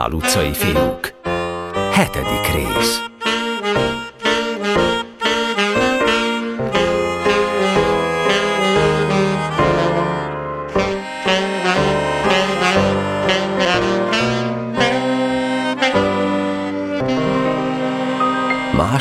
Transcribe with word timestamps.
Pál 0.00 0.12
utcai 0.12 0.54
fiúk. 0.54 1.09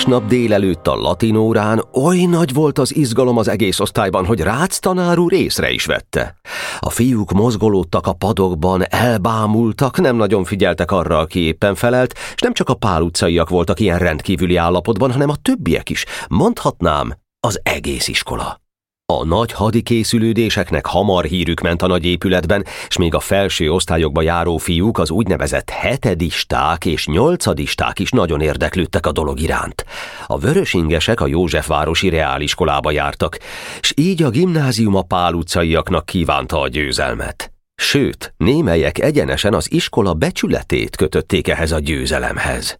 Másnap 0.10 0.30
délelőtt 0.30 0.88
a 0.88 0.96
latinórán 0.96 1.84
oly 1.94 2.18
nagy 2.18 2.54
volt 2.54 2.80
az 2.80 2.96
izgalom 2.96 3.38
az 3.38 3.48
egész 3.48 3.80
osztályban, 3.80 4.26
hogy 4.26 4.40
Rácz 4.40 4.80
tanár 4.80 5.18
úr 5.18 5.34
észre 5.34 5.72
is 5.72 5.86
vette. 5.86 6.36
A 6.80 6.90
fiúk 6.90 7.32
mozgolódtak 7.32 8.08
a 8.08 8.14
padokban, 8.14 8.84
elbámultak, 8.90 10.00
nem 10.00 10.16
nagyon 10.16 10.44
figyeltek 10.44 10.92
arra, 10.92 11.18
aki 11.18 11.40
éppen 11.40 11.76
felelt, 11.76 12.14
és 12.36 12.42
nem 12.42 12.54
csak 12.54 12.70
a 12.70 12.74
pál 12.74 13.02
utcaiak 13.02 13.50
voltak 13.50 13.80
ilyen 13.80 14.00
rendkívüli 14.00 14.56
állapotban, 14.56 15.12
hanem 15.12 15.30
a 15.30 15.36
többiek 15.42 15.90
is, 15.90 16.06
mondhatnám, 16.30 17.14
az 17.40 17.60
egész 17.64 18.08
iskola. 18.08 18.69
A 19.12 19.26
nagy 19.26 19.52
hadikészülődéseknek 19.52 20.86
hamar 20.86 21.26
hírük 21.26 21.62
ment 21.62 21.82
a 21.82 21.88
nagy 21.88 22.06
épületben, 22.06 22.66
és 22.88 22.98
még 22.98 23.14
a 23.14 23.20
felső 23.20 23.72
osztályokba 23.72 24.22
járó 24.22 24.58
fiúk, 24.58 25.00
az 25.00 25.10
úgynevezett 25.10 25.70
hetedisták 25.70 26.86
és 26.86 27.08
nyolcadisták 27.08 28.00
is 28.00 28.10
nagyon 28.10 28.42
érdeklődtek 28.42 29.06
a 29.06 29.12
dolog 29.12 29.40
iránt. 29.40 29.86
A 30.28 30.38
vörösingesek 30.38 31.22
a 31.22 31.28
Józsefvárosi 31.28 32.10
reáliskolába 32.10 32.92
jártak, 32.92 33.38
és 33.80 33.94
így 33.96 34.24
a 34.24 34.30
gimnázium 34.30 34.96
a 34.96 35.02
Pál 35.02 35.34
utcaiaknak 35.34 36.06
kívánta 36.06 36.62
a 36.62 36.68
győzelmet. 36.68 37.52
Sőt, 37.76 38.34
némelyek 38.38 39.00
egyenesen 39.00 39.54
az 39.54 39.72
iskola 39.72 40.14
becsületét 40.14 40.96
kötötték 40.96 41.48
ehhez 41.48 41.72
a 41.72 41.80
győzelemhez. 41.80 42.80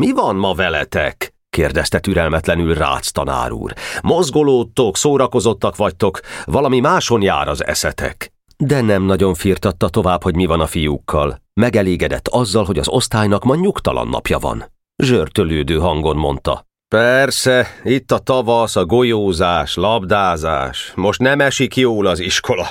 Mi 0.00 0.12
van 0.12 0.36
ma 0.36 0.54
veletek? 0.54 1.35
Kérdezte 1.56 1.98
türelmetlenül 1.98 2.74
Rácz 2.74 3.10
tanár 3.10 3.52
úr. 3.52 3.72
Mozgolódtok, 4.02 4.96
szórakozottak 4.96 5.76
vagytok, 5.76 6.20
valami 6.44 6.80
máson 6.80 7.22
jár 7.22 7.48
az 7.48 7.66
eszetek. 7.66 8.32
De 8.56 8.80
nem 8.80 9.02
nagyon 9.02 9.34
firtatta 9.34 9.88
tovább, 9.88 10.22
hogy 10.22 10.34
mi 10.34 10.46
van 10.46 10.60
a 10.60 10.66
fiúkkal. 10.66 11.42
Megelégedett 11.54 12.28
azzal, 12.28 12.64
hogy 12.64 12.78
az 12.78 12.88
osztálynak 12.88 13.44
ma 13.44 13.54
nyugtalan 13.54 14.08
napja 14.08 14.38
van. 14.38 14.64
Zsörtölődő 15.02 15.78
hangon 15.78 16.16
mondta. 16.16 16.66
Persze, 16.88 17.66
itt 17.84 18.12
a 18.12 18.18
tavasz, 18.18 18.76
a 18.76 18.84
golyózás, 18.84 19.74
labdázás. 19.74 20.92
Most 20.94 21.20
nem 21.20 21.40
esik 21.40 21.76
jól 21.76 22.06
az 22.06 22.20
iskola. 22.20 22.70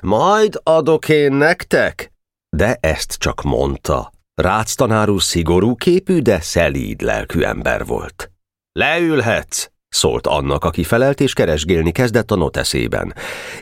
Majd 0.00 0.60
adok 0.62 1.08
én 1.08 1.32
nektek? 1.32 2.12
De 2.56 2.76
ezt 2.80 3.14
csak 3.18 3.42
mondta. 3.42 4.14
Rácz 4.42 4.74
tanárú 4.74 5.18
szigorú 5.18 5.74
képű, 5.74 6.18
de 6.18 6.40
szelíd 6.40 7.00
lelkű 7.00 7.40
ember 7.40 7.86
volt. 7.86 8.30
Leülhetsz, 8.72 9.70
szólt 9.88 10.26
annak, 10.26 10.64
aki 10.64 10.84
felelt 10.84 11.20
és 11.20 11.32
keresgélni 11.32 11.90
kezdett 11.92 12.30
a 12.30 12.36
noteszében. 12.36 13.14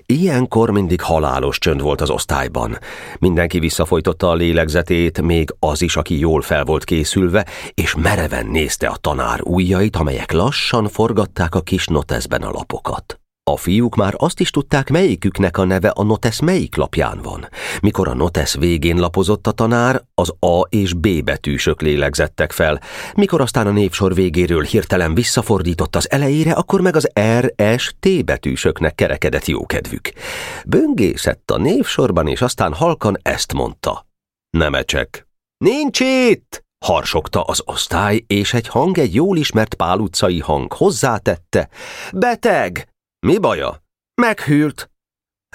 Ilyenkor 0.06 0.70
mindig 0.70 1.00
halálos 1.00 1.58
csönd 1.58 1.80
volt 1.80 2.00
az 2.00 2.11
osztályban. 2.11 2.78
Mindenki 3.19 3.58
visszafolytotta 3.58 4.28
a 4.28 4.34
lélegzetét, 4.34 5.22
még 5.22 5.55
az 5.58 5.83
is, 5.83 5.97
aki 5.97 6.19
jól 6.19 6.42
fel 6.42 6.64
volt 6.64 6.84
készülve, 6.84 7.47
és 7.75 7.95
mereven 7.95 8.47
nézte 8.47 8.86
a 8.86 8.97
tanár 8.97 9.41
ujjait, 9.42 9.97
amelyek 9.97 10.33
lassan 10.33 10.89
forgatták 10.89 11.55
a 11.55 11.61
kis 11.61 11.86
noteszben 11.86 12.42
a 12.42 12.50
lapokat. 12.50 13.23
A 13.50 13.56
fiúk 13.56 13.95
már 13.95 14.14
azt 14.17 14.41
is 14.41 14.50
tudták, 14.50 14.91
melyiküknek 14.91 15.58
a 15.58 15.64
neve 15.64 15.89
a 15.89 16.02
notesz 16.02 16.41
melyik 16.41 16.77
lapján 16.77 17.20
van. 17.23 17.48
Mikor 17.80 18.08
a 18.08 18.14
notesz 18.14 18.57
végén 18.57 18.96
lapozott 18.96 19.46
a 19.46 19.52
tanár, 19.52 20.02
az 20.14 20.35
A 20.41 20.61
és 20.68 20.92
B 20.92 21.24
betűsök 21.24 21.80
lélegzettek 21.80 22.52
fel. 22.52 22.80
Mikor 23.14 23.41
aztán 23.41 23.67
a 23.67 23.70
névsor 23.70 24.14
végéről 24.14 24.63
hirtelen 24.63 25.14
visszafordított 25.14 25.96
az 25.96 26.11
elejére, 26.11 26.52
akkor 26.52 26.80
meg 26.80 26.96
az 26.96 27.11
R, 27.41 27.79
S, 27.79 27.95
T 28.01 28.24
betűsöknek 28.24 28.95
kerekedett 28.95 29.47
jókedvük. 29.47 30.13
Böngészett 30.67 31.51
a 31.51 31.58
névsorban, 31.58 32.27
és 32.27 32.42
aztán 32.42 32.74
halkan 32.74 33.18
ezt 33.23 33.52
mondta. 33.52 34.07
Nemecsek. 34.51 35.27
Nincs 35.57 36.01
itt! 36.01 36.63
harsogta 36.85 37.42
az 37.42 37.63
osztály, 37.64 38.24
és 38.27 38.55
egy 38.55 38.68
hang, 38.68 38.98
egy 38.98 39.14
jól 39.14 39.36
ismert 39.36 39.74
pál 39.74 39.98
utcai 39.98 40.41
hang 40.41 40.73
hozzátette. 40.73 41.68
Beteg! 42.13 42.93
Mi 43.24 43.39
baja? 43.39 43.83
Meghűlt. 44.23 44.90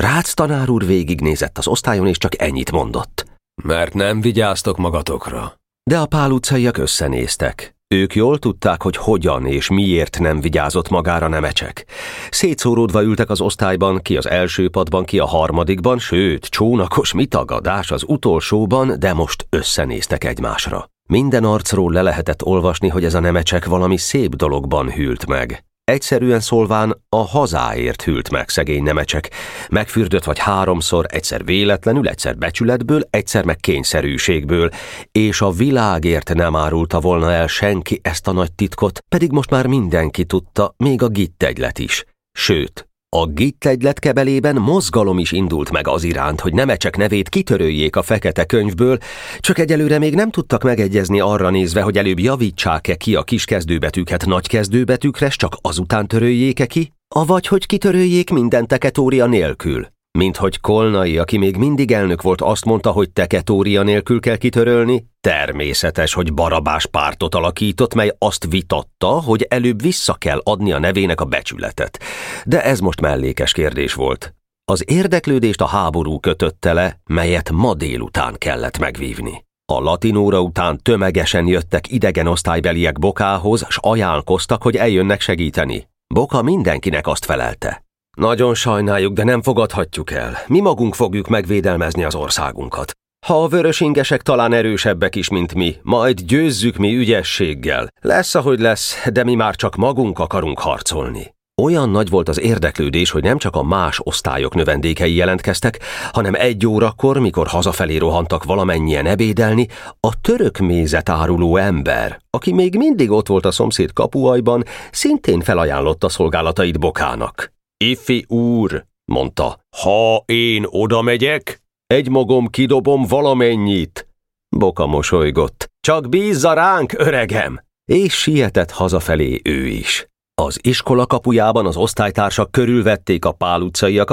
Rácz 0.01 0.33
tanár 0.33 0.69
úr 0.69 0.85
végignézett 0.85 1.57
az 1.57 1.67
osztályon, 1.67 2.07
és 2.07 2.17
csak 2.17 2.41
ennyit 2.41 2.71
mondott. 2.71 3.25
Mert 3.63 3.93
nem 3.93 4.21
vigyáztok 4.21 4.77
magatokra. 4.77 5.53
De 5.83 5.99
a 5.99 6.05
pál 6.05 6.31
utcaiak 6.31 6.77
összenéztek. 6.77 7.75
Ők 7.87 8.15
jól 8.15 8.39
tudták, 8.39 8.81
hogy 8.81 8.95
hogyan 8.95 9.45
és 9.45 9.69
miért 9.69 10.19
nem 10.19 10.41
vigyázott 10.41 10.89
magára 10.89 11.27
nemecsek. 11.27 11.85
Szétszóródva 12.31 13.03
ültek 13.03 13.29
az 13.29 13.41
osztályban, 13.41 14.01
ki 14.01 14.17
az 14.17 14.27
első 14.27 14.69
padban, 14.69 15.05
ki 15.05 15.19
a 15.19 15.25
harmadikban, 15.25 15.99
sőt, 15.99 16.45
csónakos 16.45 17.13
mitagadás 17.13 17.91
az 17.91 18.03
utolsóban, 18.07 18.99
de 18.99 19.13
most 19.13 19.45
összenéztek 19.49 20.23
egymásra. 20.23 20.89
Minden 21.09 21.43
arcról 21.43 21.91
le 21.91 22.01
lehetett 22.01 22.43
olvasni, 22.43 22.87
hogy 22.87 23.03
ez 23.03 23.13
a 23.13 23.19
nemecsek 23.19 23.65
valami 23.65 23.97
szép 23.97 24.35
dologban 24.35 24.91
hűlt 24.91 25.25
meg. 25.25 25.63
Egyszerűen 25.89 26.39
szólván 26.39 27.03
a 27.09 27.27
hazáért 27.27 28.01
hűlt 28.01 28.29
meg 28.29 28.49
szegény 28.49 28.83
nemecsek. 28.83 29.29
Megfürdött 29.69 30.23
vagy 30.23 30.39
háromszor, 30.39 31.05
egyszer 31.07 31.45
véletlenül, 31.45 32.07
egyszer 32.07 32.37
becsületből, 32.37 33.01
egyszer 33.09 33.45
meg 33.45 33.55
kényszerűségből, 33.55 34.69
és 35.11 35.41
a 35.41 35.51
világért 35.51 36.33
nem 36.33 36.55
árulta 36.55 36.99
volna 36.99 37.31
el 37.31 37.47
senki 37.47 37.99
ezt 38.03 38.27
a 38.27 38.31
nagy 38.31 38.51
titkot, 38.53 39.03
pedig 39.09 39.31
most 39.31 39.49
már 39.49 39.67
mindenki 39.67 40.25
tudta, 40.25 40.73
még 40.77 41.01
a 41.01 41.07
gittegylet 41.07 41.79
is. 41.79 42.05
Sőt, 42.31 42.88
a 43.11 43.25
gittegylet 43.25 43.99
kebelében 43.99 44.55
mozgalom 44.55 45.19
is 45.19 45.31
indult 45.31 45.71
meg 45.71 45.87
az 45.87 46.03
iránt, 46.03 46.39
hogy 46.39 46.53
Nemecsek 46.53 46.97
nevét 46.97 47.29
kitöröljék 47.29 47.95
a 47.95 48.01
fekete 48.01 48.45
könyvből, 48.45 48.97
csak 49.39 49.57
egyelőre 49.57 49.99
még 49.99 50.15
nem 50.15 50.31
tudtak 50.31 50.63
megegyezni 50.63 51.19
arra 51.19 51.49
nézve, 51.49 51.81
hogy 51.81 51.97
előbb 51.97 52.19
javítsák-e 52.19 52.95
ki 52.95 53.15
a 53.15 53.23
kis 53.23 53.45
kezdőbetűket 53.45 54.25
nagy 54.25 54.47
kezdőbetűkre, 54.47 55.27
csak 55.27 55.57
azután 55.61 56.07
töröljék-e 56.07 56.65
ki, 56.65 56.91
avagy 57.15 57.47
hogy 57.47 57.65
kitöröljék 57.65 58.29
minden 58.29 58.67
teketória 58.67 59.25
nélkül. 59.25 59.87
Mint 60.17 60.37
hogy 60.37 60.59
Kolnai, 60.59 61.17
aki 61.17 61.37
még 61.37 61.55
mindig 61.55 61.91
elnök 61.91 62.21
volt, 62.21 62.41
azt 62.41 62.65
mondta, 62.65 62.91
hogy 62.91 63.09
teketória 63.09 63.83
nélkül 63.83 64.19
kell 64.19 64.35
kitörölni, 64.35 65.05
természetes, 65.21 66.13
hogy 66.13 66.33
Barabás 66.33 66.85
pártot 66.85 67.35
alakított, 67.35 67.93
mely 67.93 68.15
azt 68.17 68.45
vitatta, 68.49 69.07
hogy 69.07 69.45
előbb 69.49 69.81
vissza 69.81 70.13
kell 70.13 70.41
adni 70.43 70.71
a 70.71 70.79
nevének 70.79 71.21
a 71.21 71.25
becsületet. 71.25 71.99
De 72.45 72.63
ez 72.63 72.79
most 72.79 73.01
mellékes 73.01 73.51
kérdés 73.51 73.93
volt. 73.93 74.33
Az 74.65 74.83
érdeklődést 74.87 75.61
a 75.61 75.67
háború 75.67 76.19
kötötte 76.19 76.73
le, 76.73 76.99
melyet 77.05 77.51
ma 77.51 77.73
délután 77.73 78.35
kellett 78.37 78.79
megvívni. 78.79 79.45
A 79.71 79.79
latinóra 79.79 80.41
után 80.41 80.79
tömegesen 80.81 81.47
jöttek 81.47 81.91
idegen 81.91 82.27
osztálybeliek 82.27 82.99
Bokához, 82.99 83.65
s 83.69 83.77
ajánlkoztak, 83.81 84.63
hogy 84.63 84.75
eljönnek 84.75 85.21
segíteni. 85.21 85.89
Boka 86.13 86.41
mindenkinek 86.41 87.07
azt 87.07 87.25
felelte. 87.25 87.88
Nagyon 88.19 88.53
sajnáljuk, 88.53 89.13
de 89.13 89.23
nem 89.23 89.41
fogadhatjuk 89.41 90.11
el. 90.11 90.37
Mi 90.47 90.59
magunk 90.59 90.95
fogjuk 90.95 91.27
megvédelmezni 91.27 92.03
az 92.03 92.15
országunkat. 92.15 92.91
Ha 93.25 93.43
a 93.43 93.47
vörösingesek 93.47 94.21
talán 94.21 94.53
erősebbek 94.53 95.15
is, 95.15 95.29
mint 95.29 95.53
mi, 95.53 95.75
majd 95.81 96.21
győzzük 96.21 96.75
mi 96.75 96.95
ügyességgel. 96.95 97.87
Lesz, 98.01 98.35
ahogy 98.35 98.59
lesz, 98.59 99.07
de 99.11 99.23
mi 99.23 99.35
már 99.35 99.55
csak 99.55 99.75
magunk 99.75 100.19
akarunk 100.19 100.59
harcolni. 100.59 101.33
Olyan 101.61 101.89
nagy 101.89 102.09
volt 102.09 102.29
az 102.29 102.39
érdeklődés, 102.39 103.11
hogy 103.11 103.23
nem 103.23 103.37
csak 103.37 103.55
a 103.55 103.63
más 103.63 103.99
osztályok 104.03 104.55
növendékei 104.55 105.15
jelentkeztek, 105.15 105.79
hanem 106.11 106.33
egy 106.35 106.67
órakor, 106.67 107.19
mikor 107.19 107.47
hazafelé 107.47 107.97
rohantak 107.97 108.43
valamennyien 108.43 109.05
ebédelni, 109.05 109.67
a 109.99 110.21
török 110.21 110.57
mézet 110.57 111.09
áruló 111.09 111.57
ember, 111.57 112.19
aki 112.29 112.53
még 112.53 112.75
mindig 112.75 113.11
ott 113.11 113.27
volt 113.27 113.45
a 113.45 113.51
szomszéd 113.51 113.93
kapuajban, 113.93 114.63
szintén 114.91 115.41
felajánlotta 115.41 116.09
szolgálatait 116.09 116.79
Bokának. 116.79 117.57
Ifi 117.83 118.25
úr, 118.27 118.85
mondta, 119.05 119.59
ha 119.81 120.23
én 120.25 120.65
oda 120.67 121.01
megyek, 121.01 121.61
egy 121.87 122.09
magom 122.09 122.47
kidobom 122.47 123.03
valamennyit. 123.07 124.07
Boka 124.49 124.85
mosolygott. 124.85 125.71
Csak 125.79 126.09
bízza 126.09 126.53
ránk, 126.53 126.93
öregem! 126.93 127.59
És 127.91 128.13
sietett 128.13 128.71
hazafelé 128.71 129.41
ő 129.43 129.65
is. 129.65 130.07
Az 130.41 130.59
iskola 130.61 131.05
kapujában 131.05 131.65
az 131.65 131.77
osztálytársak 131.77 132.51
körülvették 132.51 133.25
a 133.25 133.31
pál 133.31 133.61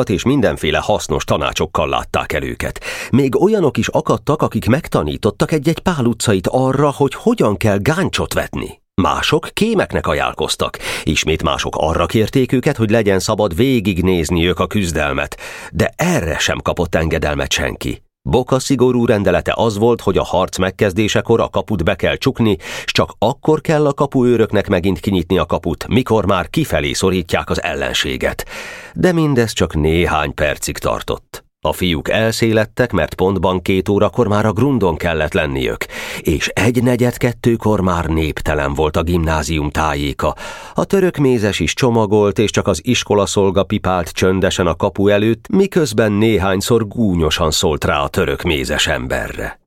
és 0.09 0.25
mindenféle 0.25 0.79
hasznos 0.79 1.25
tanácsokkal 1.25 1.89
látták 1.89 2.33
el 2.33 2.43
őket. 2.43 2.81
Még 3.11 3.43
olyanok 3.43 3.77
is 3.77 3.89
akadtak, 3.89 4.43
akik 4.43 4.67
megtanítottak 4.67 5.53
egy-egy 5.53 5.79
pál 5.79 6.05
arra, 6.47 6.93
hogy 6.93 7.15
hogyan 7.15 7.57
kell 7.57 7.79
gáncsot 7.79 8.33
vetni. 8.33 8.81
Mások 9.03 9.49
kémeknek 9.53 10.07
ajánlkoztak, 10.07 10.79
ismét 11.03 11.43
mások 11.43 11.77
arra 11.77 12.07
kérték 12.07 12.53
őket, 12.53 12.77
hogy 12.77 12.91
legyen 12.91 13.19
szabad 13.19 13.57
végignézni 13.57 14.49
ők 14.49 14.59
a 14.59 14.67
küzdelmet, 14.67 15.41
de 15.73 15.93
erre 15.97 16.39
sem 16.39 16.59
kapott 16.59 16.95
engedelmet 16.95 17.53
senki. 17.53 18.03
Boka 18.23 18.59
szigorú 18.59 19.07
rendelete 19.07 19.53
az 19.57 19.79
volt, 19.79 20.01
hogy 20.01 20.19
a 20.19 20.25
harc 20.25 20.59
megkezdésekor 20.59 21.41
a 21.41 21.49
kaput 21.49 21.85
be 21.85 21.95
kell 21.95 22.17
csukni, 22.17 22.57
s 22.85 22.93
csak 22.93 23.13
akkor 23.19 23.61
kell 23.61 23.87
a 23.87 23.93
kapuőröknek 23.93 24.69
megint 24.69 25.01
kinyitni 25.01 25.39
a 25.39 25.47
kaput, 25.47 25.87
mikor 25.89 26.27
már 26.27 26.51
kifelé 26.51 26.93
szorítják 26.93 27.51
az 27.51 27.63
ellenséget. 27.63 28.47
De 28.95 29.13
mindez 29.13 29.53
csak 29.53 29.75
néhány 29.75 30.35
percig 30.35 30.79
tartott. 30.79 31.46
A 31.67 31.73
fiúk 31.73 32.09
elszélettek, 32.09 32.93
mert 32.93 33.15
pontban 33.15 33.63
két 33.63 33.89
órakor 33.89 34.29
már 34.29 34.47
a 34.47 34.53
grundon 34.53 34.97
kellett 34.97 35.33
lenniük, 35.33 35.85
és 36.21 36.49
egy 36.49 36.83
negyed 36.83 37.17
kettőkor 37.17 37.81
már 37.81 38.07
néptelen 38.07 38.75
volt 38.75 38.97
a 38.97 39.03
gimnázium 39.03 39.71
tájéka. 39.71 40.35
A 40.75 40.85
török 40.85 41.17
mézes 41.17 41.61
is 41.61 41.75
csomagolt, 41.75 42.39
és 42.39 42.51
csak 42.51 42.67
az 42.67 42.81
iskolaszolga 42.85 43.65
pipált 43.65 44.11
csöndesen 44.11 44.67
a 44.67 44.75
kapu 44.75 45.09
előtt, 45.09 45.49
miközben 45.49 46.13
néhányszor 46.13 46.89
gúnyosan 46.89 47.51
szólt 47.51 47.85
rá 47.85 48.01
a 48.01 48.09
török 48.09 48.43
mézes 48.43 48.87
emberre. 48.87 49.61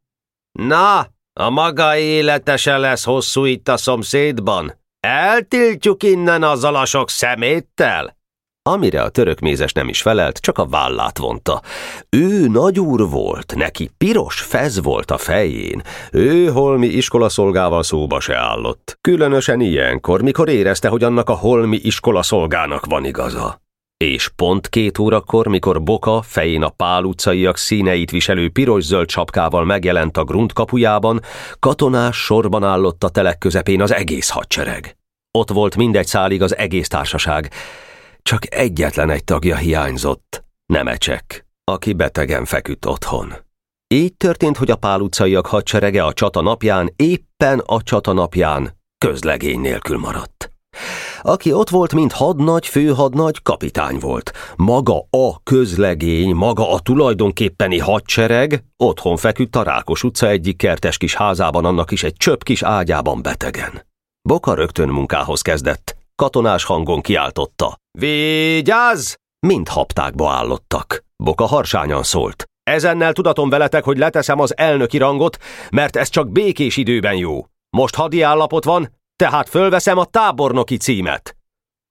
Na, 0.51 1.07
a 1.33 1.49
maga 1.49 1.97
élete 1.97 2.57
se 2.57 2.77
lesz 2.77 3.03
hosszú 3.03 3.45
itt 3.45 3.67
a 3.67 3.77
szomszédban. 3.77 4.73
Eltiltjuk 4.99 6.03
innen 6.03 6.43
azzal 6.43 6.75
a 6.75 6.85
sok 6.85 7.09
szeméttel? 7.09 8.17
Amire 8.71 9.01
a 9.01 9.09
török 9.09 9.39
mézes 9.39 9.73
nem 9.73 9.89
is 9.89 10.01
felelt, 10.01 10.37
csak 10.37 10.57
a 10.57 10.65
vállát 10.65 11.17
vonta. 11.17 11.61
Ő 12.09 12.47
nagyúr 12.47 13.09
volt, 13.09 13.53
neki 13.55 13.89
piros 13.97 14.41
fez 14.41 14.81
volt 14.81 15.11
a 15.11 15.17
fején, 15.17 15.81
ő 16.11 16.47
holmi 16.47 16.87
iskolaszolgával 16.87 17.83
szóba 17.83 18.19
se 18.19 18.35
állott. 18.35 18.97
Különösen 19.01 19.61
ilyenkor, 19.61 20.21
mikor 20.21 20.49
érezte, 20.49 20.87
hogy 20.87 21.03
annak 21.03 21.29
a 21.29 21.33
holmi 21.33 21.79
iskolaszolgának 21.83 22.85
van 22.85 23.05
igaza. 23.05 23.61
És 24.03 24.29
pont 24.35 24.69
két 24.69 24.97
órakor, 24.99 25.47
mikor 25.47 25.83
Boka 25.83 26.21
fején 26.21 26.63
a 26.63 26.69
pál 26.69 27.03
utcaiak 27.03 27.57
színeit 27.57 28.11
viselő 28.11 28.49
piros-zöld 28.49 29.09
sapkával 29.09 29.65
megjelent 29.65 30.17
a 30.17 30.23
grunt 30.23 30.53
kapujában, 30.53 31.21
katonás 31.59 32.17
sorban 32.17 32.63
állott 32.63 33.03
a 33.03 33.09
telek 33.09 33.37
közepén 33.37 33.81
az 33.81 33.93
egész 33.93 34.29
hadsereg. 34.29 34.97
Ott 35.31 35.49
volt 35.49 35.75
mindegy 35.75 36.05
szálig 36.05 36.41
az 36.41 36.57
egész 36.57 36.87
társaság, 36.87 37.51
csak 38.29 38.55
egyetlen 38.55 39.09
egy 39.09 39.23
tagja 39.23 39.55
hiányzott, 39.55 40.43
Nemecsek, 40.65 41.45
aki 41.63 41.93
betegen 41.93 42.45
feküdt 42.45 42.85
otthon. 42.85 43.33
Így 43.87 44.13
történt, 44.13 44.57
hogy 44.57 44.71
a 44.71 44.75
pál 44.75 44.99
utcaiak 45.01 45.45
hadserege 45.45 46.03
a 46.03 46.13
csata 46.13 46.41
napján, 46.41 46.93
éppen 46.95 47.59
a 47.59 47.83
csata 47.83 48.13
napján 48.13 48.77
közlegény 48.97 49.59
nélkül 49.59 49.97
maradt. 49.97 50.51
Aki 51.21 51.53
ott 51.53 51.69
volt, 51.69 51.93
mint 51.93 52.11
hadnagy, 52.11 52.67
főhadnagy, 52.67 53.41
kapitány 53.41 53.97
volt. 53.99 54.31
Maga 54.55 55.07
a 55.09 55.43
közlegény, 55.43 56.33
maga 56.33 56.71
a 56.73 56.79
tulajdonképpeni 56.79 57.77
hadsereg 57.77 58.63
otthon 58.77 59.17
feküdt 59.17 59.55
a 59.55 59.63
Rákos 59.63 60.03
utca 60.03 60.27
egyik 60.27 60.57
kertes 60.57 60.97
kis 60.97 61.15
házában, 61.15 61.65
annak 61.65 61.91
is 61.91 62.03
egy 62.03 62.15
csöpp 62.15 62.41
kis 62.41 62.63
ágyában 62.63 63.21
betegen. 63.21 63.87
Boka 64.21 64.53
rögtön 64.53 64.89
munkához 64.89 65.41
kezdett 65.41 65.97
katonás 66.19 66.63
hangon 66.63 67.01
kiáltotta. 67.01 67.78
Vigyázz! 67.99 69.13
Mind 69.47 69.67
haptákba 69.67 70.31
állottak. 70.31 71.03
Boka 71.23 71.45
harsányan 71.45 72.03
szólt. 72.03 72.45
Ezennel 72.63 73.13
tudatom 73.13 73.49
veletek, 73.49 73.83
hogy 73.83 73.97
leteszem 73.97 74.39
az 74.39 74.57
elnöki 74.57 74.97
rangot, 74.97 75.37
mert 75.71 75.95
ez 75.95 76.09
csak 76.09 76.31
békés 76.31 76.77
időben 76.77 77.15
jó. 77.15 77.45
Most 77.77 77.95
hadi 77.95 78.21
állapot 78.21 78.63
van, 78.63 78.89
tehát 79.15 79.49
fölveszem 79.49 79.97
a 79.97 80.05
tábornoki 80.05 80.77
címet. 80.77 81.35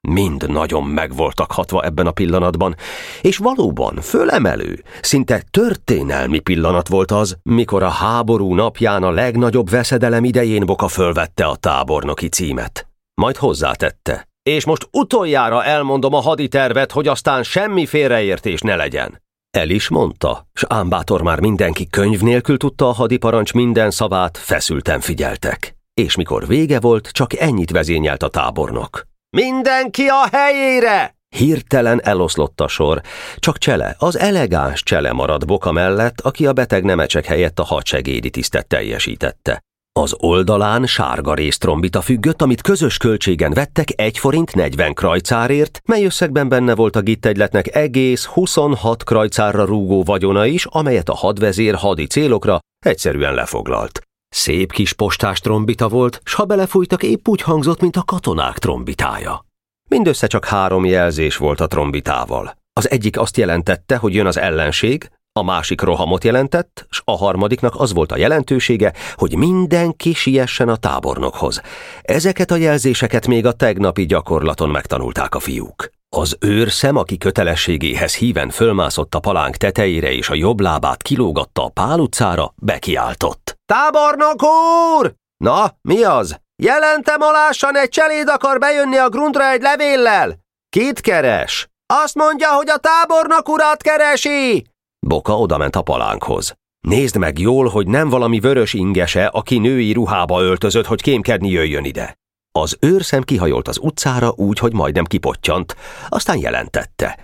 Mind 0.08 0.50
nagyon 0.50 0.84
meg 0.84 1.14
voltak 1.14 1.52
hatva 1.52 1.82
ebben 1.82 2.06
a 2.06 2.10
pillanatban, 2.10 2.74
és 3.20 3.36
valóban 3.36 3.96
fölemelő, 4.00 4.82
szinte 5.00 5.42
történelmi 5.50 6.38
pillanat 6.38 6.88
volt 6.88 7.10
az, 7.10 7.36
mikor 7.42 7.82
a 7.82 7.88
háború 7.88 8.54
napján 8.54 9.02
a 9.02 9.10
legnagyobb 9.10 9.70
veszedelem 9.70 10.24
idején 10.24 10.66
Boka 10.66 10.88
fölvette 10.88 11.46
a 11.46 11.56
tábornoki 11.56 12.28
címet. 12.28 12.88
Majd 13.14 13.36
hozzátette. 13.36 14.27
És 14.48 14.64
most 14.64 14.88
utoljára 14.92 15.64
elmondom 15.64 16.14
a 16.14 16.20
haditervet, 16.20 16.92
hogy 16.92 17.08
aztán 17.08 17.42
semmi 17.42 17.86
félreértés 17.86 18.60
ne 18.60 18.76
legyen. 18.76 19.22
El 19.50 19.70
is 19.70 19.88
mondta, 19.88 20.46
s 20.54 20.64
ámbátor 20.68 21.22
már 21.22 21.40
mindenki 21.40 21.86
könyv 21.86 22.20
nélkül 22.20 22.56
tudta 22.56 22.88
a 22.88 22.92
hadiparancs 22.92 23.52
minden 23.52 23.90
szavát, 23.90 24.38
feszülten 24.38 25.00
figyeltek. 25.00 25.76
És 25.94 26.16
mikor 26.16 26.46
vége 26.46 26.80
volt, 26.80 27.08
csak 27.08 27.38
ennyit 27.38 27.70
vezényelt 27.70 28.22
a 28.22 28.28
tábornok. 28.28 29.06
Mindenki 29.36 30.06
a 30.06 30.36
helyére! 30.36 31.16
Hirtelen 31.36 32.02
eloszlott 32.02 32.60
a 32.60 32.68
sor, 32.68 33.00
csak 33.36 33.58
Csele, 33.58 33.96
az 33.98 34.18
elegáns 34.18 34.82
Csele 34.82 35.12
maradt 35.12 35.46
Boka 35.46 35.72
mellett, 35.72 36.20
aki 36.20 36.46
a 36.46 36.52
beteg 36.52 36.84
nemecsek 36.84 37.24
helyett 37.24 37.58
a 37.58 37.64
hadsegédi 37.64 38.30
tisztet 38.30 38.66
teljesítette. 38.66 39.60
Az 39.98 40.14
oldalán 40.18 40.86
sárga 40.86 41.34
résztrombita 41.34 42.00
függött, 42.00 42.42
amit 42.42 42.60
közös 42.60 42.96
költségen 42.96 43.52
vettek 43.52 43.88
1 43.96 44.18
forint 44.18 44.54
40 44.54 44.94
krajcárért, 44.94 45.80
mely 45.84 46.04
összegben 46.04 46.48
benne 46.48 46.74
volt 46.74 46.96
a 46.96 47.00
gittegyletnek 47.00 47.74
egész 47.74 48.24
26 48.24 49.04
krajcárra 49.04 49.64
rúgó 49.64 50.02
vagyona 50.02 50.46
is, 50.46 50.64
amelyet 50.64 51.08
a 51.08 51.14
hadvezér 51.14 51.74
hadi 51.74 52.06
célokra 52.06 52.58
egyszerűen 52.86 53.34
lefoglalt. 53.34 54.00
Szép 54.28 54.72
kis 54.72 54.92
postás 54.92 55.40
trombita 55.40 55.88
volt, 55.88 56.20
s 56.24 56.34
ha 56.34 56.44
belefújtak, 56.44 57.02
épp 57.02 57.28
úgy 57.28 57.42
hangzott, 57.42 57.80
mint 57.80 57.96
a 57.96 58.02
katonák 58.02 58.58
trombitája. 58.58 59.44
Mindössze 59.90 60.26
csak 60.26 60.44
három 60.44 60.84
jelzés 60.84 61.36
volt 61.36 61.60
a 61.60 61.66
trombitával. 61.66 62.56
Az 62.72 62.90
egyik 62.90 63.18
azt 63.18 63.36
jelentette, 63.36 63.96
hogy 63.96 64.14
jön 64.14 64.26
az 64.26 64.38
ellenség, 64.38 65.10
a 65.38 65.42
másik 65.42 65.80
rohamot 65.80 66.24
jelentett, 66.24 66.86
s 66.90 67.02
a 67.04 67.16
harmadiknak 67.16 67.74
az 67.80 67.92
volt 67.92 68.12
a 68.12 68.16
jelentősége, 68.16 68.92
hogy 69.14 69.36
mindenki 69.36 70.12
siessen 70.12 70.68
a 70.68 70.76
tábornokhoz. 70.76 71.60
Ezeket 72.02 72.50
a 72.50 72.56
jelzéseket 72.56 73.26
még 73.26 73.46
a 73.46 73.52
tegnapi 73.52 74.06
gyakorlaton 74.06 74.70
megtanulták 74.70 75.34
a 75.34 75.40
fiúk. 75.40 75.90
Az 76.16 76.36
őrszem, 76.40 76.96
aki 76.96 77.18
kötelességéhez 77.18 78.14
híven 78.14 78.50
fölmászott 78.50 79.14
a 79.14 79.20
palánk 79.20 79.56
tetejére 79.56 80.12
és 80.12 80.28
a 80.28 80.34
jobb 80.34 80.60
lábát 80.60 81.02
kilógatta 81.02 81.64
a 81.64 81.68
pál 81.68 81.98
utcára, 81.98 82.52
bekiáltott. 82.56 83.58
Tábornok 83.66 84.42
úr! 84.42 85.14
Na, 85.36 85.70
mi 85.80 86.02
az? 86.02 86.36
Jelentem 86.62 87.20
alásan 87.20 87.76
egy 87.76 87.88
cseléd 87.88 88.28
akar 88.28 88.58
bejönni 88.58 88.96
a 88.96 89.08
grundra 89.08 89.50
egy 89.50 89.60
levéllel. 89.60 90.38
Kit 90.68 91.00
keres? 91.00 91.68
Azt 91.86 92.14
mondja, 92.14 92.48
hogy 92.48 92.70
a 92.70 92.76
tábornok 92.76 93.48
urat 93.48 93.82
keresi! 93.82 94.66
Boka 95.06 95.38
odament 95.38 95.76
a 95.76 95.82
palánkhoz. 95.82 96.54
Nézd 96.80 97.16
meg 97.16 97.38
jól, 97.38 97.68
hogy 97.68 97.86
nem 97.86 98.08
valami 98.08 98.40
vörös 98.40 98.72
ingese, 98.72 99.26
aki 99.26 99.58
női 99.58 99.92
ruhába 99.92 100.40
öltözött, 100.40 100.86
hogy 100.86 101.02
kémkedni 101.02 101.48
jöjjön 101.48 101.84
ide. 101.84 102.18
Az 102.52 102.76
őrszem 102.80 103.22
kihajolt 103.22 103.68
az 103.68 103.78
utcára 103.82 104.32
úgy, 104.36 104.58
hogy 104.58 104.72
majdnem 104.72 105.04
kipottyant, 105.04 105.76
aztán 106.08 106.38
jelentette. 106.38 107.18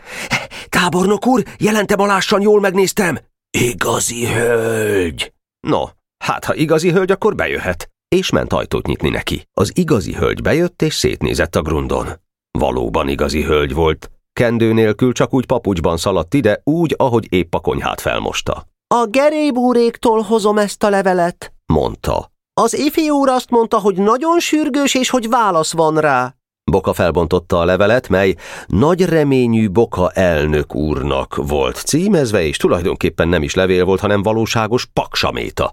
Tábornok 0.68 1.26
úr, 1.26 1.42
jelentem 1.58 2.00
alássan 2.00 2.40
jól 2.40 2.60
megnéztem. 2.60 3.18
Igazi 3.50 4.26
hölgy! 4.26 5.32
No, 5.60 5.84
hát 6.24 6.44
ha 6.44 6.54
igazi 6.54 6.90
hölgy, 6.90 7.10
akkor 7.10 7.34
bejöhet. 7.34 7.90
És 8.08 8.30
ment 8.30 8.52
ajtót 8.52 8.86
nyitni 8.86 9.08
neki. 9.08 9.48
Az 9.52 9.72
igazi 9.74 10.14
hölgy 10.14 10.42
bejött 10.42 10.82
és 10.82 10.94
szétnézett 10.94 11.56
a 11.56 11.62
grundon. 11.62 12.08
Valóban 12.50 13.08
igazi 13.08 13.42
hölgy 13.42 13.74
volt, 13.74 14.10
Kendő 14.40 14.72
nélkül 14.72 15.12
csak 15.12 15.34
úgy 15.34 15.46
papucsban 15.46 15.96
szaladt 15.96 16.34
ide, 16.34 16.60
úgy, 16.64 16.94
ahogy 16.98 17.26
épp 17.32 17.54
a 17.54 17.60
konyhát 17.60 18.00
felmosta. 18.00 18.66
A 18.94 19.06
gerébúréktól 19.06 20.20
hozom 20.20 20.58
ezt 20.58 20.82
a 20.82 20.88
levelet, 20.88 21.52
mondta. 21.72 22.30
Az 22.60 22.78
ifjú 22.78 23.14
úr 23.14 23.28
azt 23.28 23.50
mondta, 23.50 23.78
hogy 23.78 23.96
nagyon 23.96 24.40
sürgős, 24.40 24.94
és 24.94 25.10
hogy 25.10 25.28
válasz 25.28 25.72
van 25.72 25.98
rá. 26.00 26.34
Boka 26.74 26.92
felbontotta 26.92 27.60
a 27.60 27.64
levelet, 27.64 28.08
mely 28.08 28.34
nagy 28.66 29.04
reményű 29.04 29.70
Boka 29.70 30.10
elnök 30.10 30.74
úrnak 30.74 31.36
volt 31.46 31.76
címezve, 31.76 32.46
és 32.46 32.56
tulajdonképpen 32.56 33.28
nem 33.28 33.42
is 33.42 33.54
levél 33.54 33.84
volt, 33.84 34.00
hanem 34.00 34.22
valóságos 34.22 34.86
paksaméta. 34.92 35.72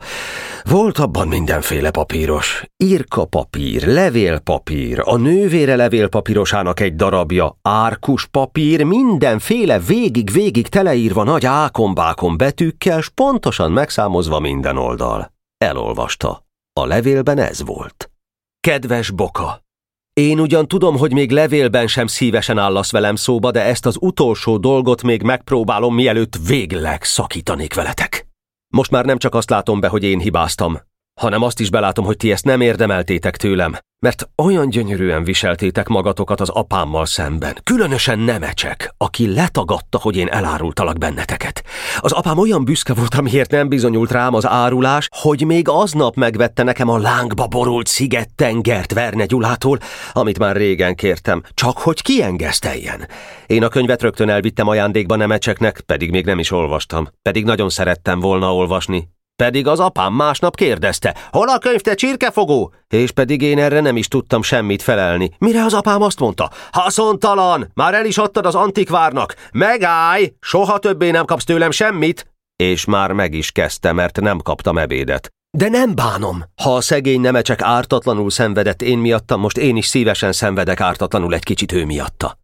Volt 0.64 0.98
abban 0.98 1.28
mindenféle 1.28 1.92
papíros. 1.92 2.64
Irka 2.78 3.26
papír, 3.26 3.88
levélpapír, 3.88 5.02
a 5.04 5.18
nővére 5.18 5.76
levélpapírosának 5.76 6.80
egy 6.80 6.96
darabja, 6.96 7.58
árkus 7.62 8.26
papír, 8.26 8.84
mindenféle 8.84 9.80
végig-végig 9.80 10.68
teleírva 10.68 11.24
nagy 11.24 11.46
ákombákon 11.46 12.38
betűkkel, 12.38 13.02
s 13.02 13.10
pontosan 13.10 13.72
megszámozva 13.72 14.40
minden 14.40 14.78
oldal. 14.78 15.34
Elolvasta. 15.58 16.46
A 16.80 16.86
levélben 16.86 17.38
ez 17.38 17.66
volt. 17.66 18.12
Kedves 18.60 19.12
Boka! 19.12 19.70
Én 20.14 20.40
ugyan 20.40 20.68
tudom, 20.68 20.98
hogy 20.98 21.14
még 21.14 21.32
levélben 21.32 21.88
sem 21.88 22.08
szívesen 22.08 22.58
állasz 22.58 22.92
velem 22.92 23.16
szóba, 23.16 23.52
de 23.52 23.64
ezt 23.64 23.86
az 23.86 23.98
utolsó 24.00 24.58
dolgot 24.58 25.04
még 25.04 25.22
megpróbálom, 25.22 25.96
mielőtt 25.96 26.36
végleg 26.48 27.04
szakítanék 27.04 27.74
veletek. 27.74 28.28
Most 28.68 28.92
már 28.92 29.06
nem 29.06 29.18
csak 29.18 29.36
azt 29.36 29.50
látom 29.50 29.80
be, 29.80 29.88
hogy 29.88 30.04
én 30.04 30.20
hibáztam. 30.20 30.91
Hanem 31.20 31.42
azt 31.42 31.60
is 31.60 31.70
belátom, 31.70 32.06
hogy 32.06 32.18
ti 32.18 32.32
ezt 32.32 32.46
nem 32.46 32.62
érdemeltétek 32.62 33.38
tőlem, 33.38 33.78
mert 34.00 34.30
olyan 34.38 34.70
gyönyörűen 34.70 35.24
viseltétek 35.24 35.88
magatokat 35.88 36.42
az 36.42 36.50
apámmal 36.50 37.06
szemben. 37.06 37.58
Különösen 37.64 38.20
Nemecsek, 38.20 38.94
aki 38.98 39.34
letagadta, 39.34 40.00
hogy 40.02 40.16
én 40.16 40.28
elárultalak 40.28 40.98
benneteket. 40.98 41.64
Az 41.98 42.12
apám 42.12 42.38
olyan 42.38 42.66
büszke 42.66 42.94
volt, 42.94 43.16
amiért 43.16 43.52
nem 43.52 43.68
bizonyult 43.68 44.12
rám 44.12 44.34
az 44.34 44.48
árulás, 44.48 45.08
hogy 45.22 45.46
még 45.46 45.68
aznap 45.70 46.16
megvette 46.16 46.64
nekem 46.64 46.90
a 46.90 46.98
lángba 46.98 47.48
borult 47.48 47.88
sziget-tengert 47.88 48.94
Verne 48.94 49.26
Gyulától, 49.26 49.80
amit 50.12 50.40
már 50.40 50.56
régen 50.56 50.96
kértem, 50.96 51.44
csak 51.54 51.78
hogy 51.78 52.02
kiengeszteljen. 52.02 53.08
Én 53.46 53.64
a 53.64 53.68
könyvet 53.68 54.02
rögtön 54.02 54.30
elvittem 54.30 54.68
ajándékba 54.68 55.16
Nemecseknek, 55.16 55.80
pedig 55.86 56.12
még 56.12 56.26
nem 56.26 56.40
is 56.40 56.52
olvastam, 56.52 57.08
pedig 57.22 57.46
nagyon 57.46 57.70
szerettem 57.70 58.20
volna 58.20 58.56
olvasni, 58.56 59.10
pedig 59.42 59.68
az 59.68 59.80
apám 59.80 60.14
másnap 60.14 60.56
kérdezte, 60.56 61.16
hol 61.32 61.50
a 61.50 61.58
könyv, 61.58 61.80
te 61.80 61.94
csirkefogó? 61.94 62.74
És 62.88 63.12
pedig 63.12 63.42
én 63.42 63.60
erre 63.60 63.80
nem 63.80 63.98
is 63.98 64.08
tudtam 64.08 64.42
semmit 64.42 64.82
felelni. 64.82 65.32
Mire 65.38 65.64
az 65.64 65.74
apám 65.74 66.02
azt 66.02 66.20
mondta, 66.20 66.50
haszontalan, 66.72 67.72
már 67.74 67.94
el 67.94 68.06
is 68.06 68.18
adtad 68.18 68.46
az 68.46 68.56
antikvárnak, 68.56 69.36
megállj, 69.52 70.34
soha 70.40 70.78
többé 70.78 71.12
nem 71.12 71.26
kapsz 71.26 71.44
tőlem 71.44 71.72
semmit. 71.72 72.28
És 72.56 72.86
már 72.86 73.12
meg 73.12 73.34
is 73.34 73.52
kezdte, 73.52 73.92
mert 73.92 74.20
nem 74.20 74.40
kaptam 74.40 74.78
ebédet. 74.78 75.30
De 75.58 75.70
nem 75.70 75.96
bánom. 75.96 76.44
Ha 76.62 76.76
a 76.76 76.82
szegény 76.82 77.22
nemecsek 77.22 77.62
ártatlanul 77.62 78.30
szenvedett 78.30 78.82
én 78.82 78.98
miattam, 78.98 79.40
most 79.40 79.58
én 79.58 79.76
is 79.76 79.86
szívesen 79.86 80.32
szenvedek 80.32 80.82
ártatlanul 80.82 81.34
egy 81.34 81.44
kicsit 81.44 81.72
ő 81.72 81.86
miatta. 81.86 82.38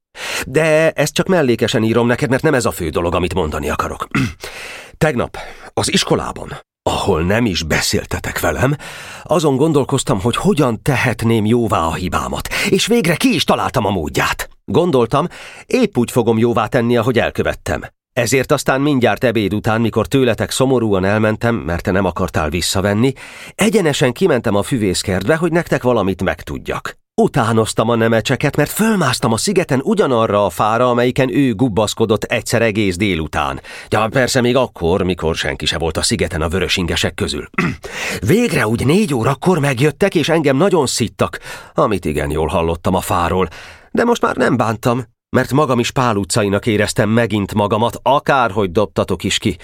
De 0.48 0.92
ezt 0.92 1.14
csak 1.14 1.28
mellékesen 1.28 1.84
írom 1.84 2.08
neked, 2.08 2.30
mert 2.30 2.44
nem 2.44 2.54
ez 2.54 2.66
a 2.66 2.72
fő 2.72 2.90
dolog, 2.90 3.16
amit 3.16 3.34
mondani 3.34 3.70
akarok. 3.70 4.08
Tegnap 4.98 5.38
az 5.74 5.92
iskolában 5.92 6.66
ahol 6.88 7.22
nem 7.22 7.46
is 7.46 7.64
beszéltetek 7.64 8.40
velem, 8.40 8.76
azon 9.24 9.56
gondolkoztam, 9.56 10.22
hogy 10.22 10.36
hogyan 10.36 10.82
tehetném 10.82 11.46
jóvá 11.46 11.80
a 11.80 11.94
hibámat, 11.94 12.48
és 12.70 12.88
végre 12.88 13.16
ki 13.16 13.34
is 13.34 13.44
találtam 13.44 13.86
a 13.86 13.90
módját. 13.90 14.50
Gondoltam, 14.66 15.28
épp 15.66 15.98
úgy 15.98 16.12
fogom 16.12 16.38
jóvá 16.38 16.68
tenni, 16.68 16.98
ahogy 16.98 17.20
elkövettem. 17.20 17.82
Ezért 18.14 18.52
aztán 18.52 18.82
mindjárt 18.82 19.24
ebéd 19.24 19.54
után, 19.54 19.82
mikor 19.82 20.08
tőletek 20.08 20.52
szomorúan 20.52 21.06
elmentem, 21.06 21.56
mert 21.56 21.84
te 21.84 21.92
nem 21.92 22.06
akartál 22.06 22.50
visszavenni, 22.50 23.14
egyenesen 23.56 24.14
kimentem 24.14 24.56
a 24.56 24.64
füvészkertbe, 24.64 25.36
hogy 25.36 25.52
nektek 25.52 25.84
valamit 25.84 26.24
megtudjak. 26.24 26.98
Utánoztam 27.22 27.90
a 27.90 27.96
nemecseket, 27.96 28.56
mert 28.56 28.72
fölmásztam 28.72 29.34
a 29.34 29.38
szigeten 29.38 29.82
ugyanarra 29.84 30.46
a 30.46 30.50
fára, 30.50 30.90
amelyiken 30.90 31.36
ő 31.36 31.54
gubbaszkodott 31.54 32.24
egyszer 32.24 32.62
egész 32.62 32.98
délután. 32.98 33.62
Ja, 33.90 34.08
persze 34.08 34.42
még 34.42 34.56
akkor, 34.56 35.04
mikor 35.04 35.36
senki 35.36 35.66
se 35.66 35.78
volt 35.78 35.98
a 35.98 36.02
szigeten 36.02 36.42
a 36.42 36.48
vörösingesek 36.48 37.14
közül. 37.14 37.50
Végre 38.28 38.68
úgy 38.68 38.86
négy 38.86 39.14
órakor 39.14 39.60
megjöttek, 39.60 40.16
és 40.16 40.30
engem 40.30 40.58
nagyon 40.58 40.86
szittak, 40.86 41.40
amit 41.74 42.06
igen 42.06 42.32
jól 42.32 42.48
hallottam 42.48 42.96
a 42.96 43.02
fáról. 43.02 43.48
De 43.92 44.04
most 44.04 44.22
már 44.22 44.36
nem 44.36 44.58
bántam, 44.58 45.04
mert 45.30 45.52
magam 45.52 45.80
is 45.80 45.92
Pál 45.92 46.16
utcainak 46.16 46.66
éreztem 46.66 47.10
megint 47.10 47.54
magamat, 47.54 48.00
akárhogy 48.04 48.72
dobtatok 48.72 49.24
is 49.24 49.38
ki 49.38 49.58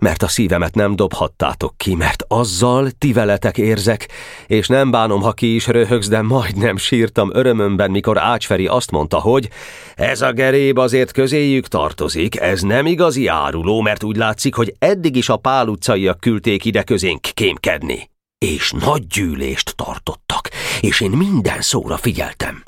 mert 0.00 0.22
a 0.22 0.28
szívemet 0.28 0.74
nem 0.74 0.96
dobhattátok 0.96 1.74
ki, 1.76 1.94
mert 1.94 2.24
azzal 2.28 2.90
ti 2.90 3.12
veletek 3.12 3.58
érzek, 3.58 4.08
és 4.46 4.66
nem 4.66 4.90
bánom, 4.90 5.22
ha 5.22 5.32
ki 5.32 5.54
is 5.54 5.66
röhögsz, 5.66 6.08
de 6.08 6.22
majdnem 6.22 6.76
sírtam 6.76 7.30
örömömben, 7.32 7.90
mikor 7.90 8.18
Ácsferi 8.18 8.66
azt 8.66 8.90
mondta, 8.90 9.18
hogy 9.18 9.48
ez 9.94 10.20
a 10.20 10.32
geréb 10.32 10.78
azért 10.78 11.12
közéjük 11.12 11.66
tartozik, 11.66 12.40
ez 12.40 12.60
nem 12.62 12.86
igazi 12.86 13.26
áruló, 13.26 13.80
mert 13.80 14.02
úgy 14.02 14.16
látszik, 14.16 14.54
hogy 14.54 14.74
eddig 14.78 15.16
is 15.16 15.28
a 15.28 15.36
pál 15.36 15.68
utcaiak 15.68 16.20
küldték 16.20 16.64
ide 16.64 16.82
közénk 16.82 17.20
kémkedni. 17.20 18.10
És 18.38 18.72
nagy 18.84 19.06
gyűlést 19.06 19.76
tartottak, 19.76 20.48
és 20.80 21.00
én 21.00 21.10
minden 21.10 21.60
szóra 21.60 21.96
figyeltem. 21.96 22.62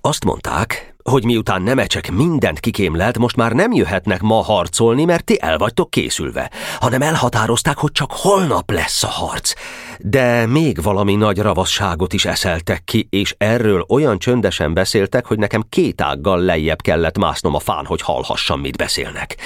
Azt 0.00 0.24
mondták, 0.24 0.93
hogy 1.10 1.24
miután 1.24 1.62
Nemecsek 1.62 2.12
mindent 2.12 2.60
kikémlelt, 2.60 3.18
most 3.18 3.36
már 3.36 3.52
nem 3.52 3.72
jöhetnek 3.72 4.20
ma 4.20 4.42
harcolni, 4.42 5.04
mert 5.04 5.24
ti 5.24 5.40
el 5.40 5.58
vagytok 5.58 5.90
készülve, 5.90 6.50
hanem 6.80 7.02
elhatározták, 7.02 7.78
hogy 7.78 7.92
csak 7.92 8.12
holnap 8.12 8.70
lesz 8.70 9.02
a 9.02 9.08
harc. 9.08 9.52
De 9.98 10.46
még 10.46 10.82
valami 10.82 11.14
nagy 11.14 11.38
ravasságot 11.38 12.12
is 12.12 12.24
eszeltek 12.24 12.84
ki, 12.84 13.06
és 13.10 13.34
erről 13.38 13.84
olyan 13.88 14.18
csöndesen 14.18 14.74
beszéltek, 14.74 15.26
hogy 15.26 15.38
nekem 15.38 15.64
két 15.68 16.00
ággal 16.00 16.40
lejjebb 16.40 16.82
kellett 16.82 17.18
másznom 17.18 17.54
a 17.54 17.60
fán, 17.60 17.84
hogy 17.86 18.00
hallhassam, 18.00 18.60
mit 18.60 18.76
beszélnek. 18.76 19.36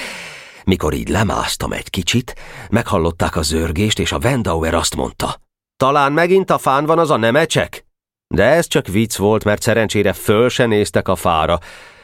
Mikor 0.63 0.93
így 0.93 1.09
lemásztam 1.09 1.71
egy 1.71 1.89
kicsit, 1.89 2.35
meghallották 2.69 3.35
a 3.35 3.41
zörgést, 3.41 3.99
és 3.99 4.11
a 4.11 4.19
Vendauer 4.19 4.73
azt 4.73 4.95
mondta, 4.95 5.35
talán 5.77 6.11
megint 6.11 6.51
a 6.51 6.57
fán 6.57 6.85
van 6.85 6.99
az 6.99 7.09
a 7.09 7.17
Nemecsek? 7.17 7.88
De 8.33 8.43
ez 8.43 8.67
csak 8.67 8.87
vicc 8.87 9.15
volt, 9.15 9.43
mert 9.43 9.61
szerencsére 9.61 10.13
föl 10.13 10.49
se 10.49 10.65
néztek 10.65 11.07
a 11.07 11.15
fára, 11.15 11.59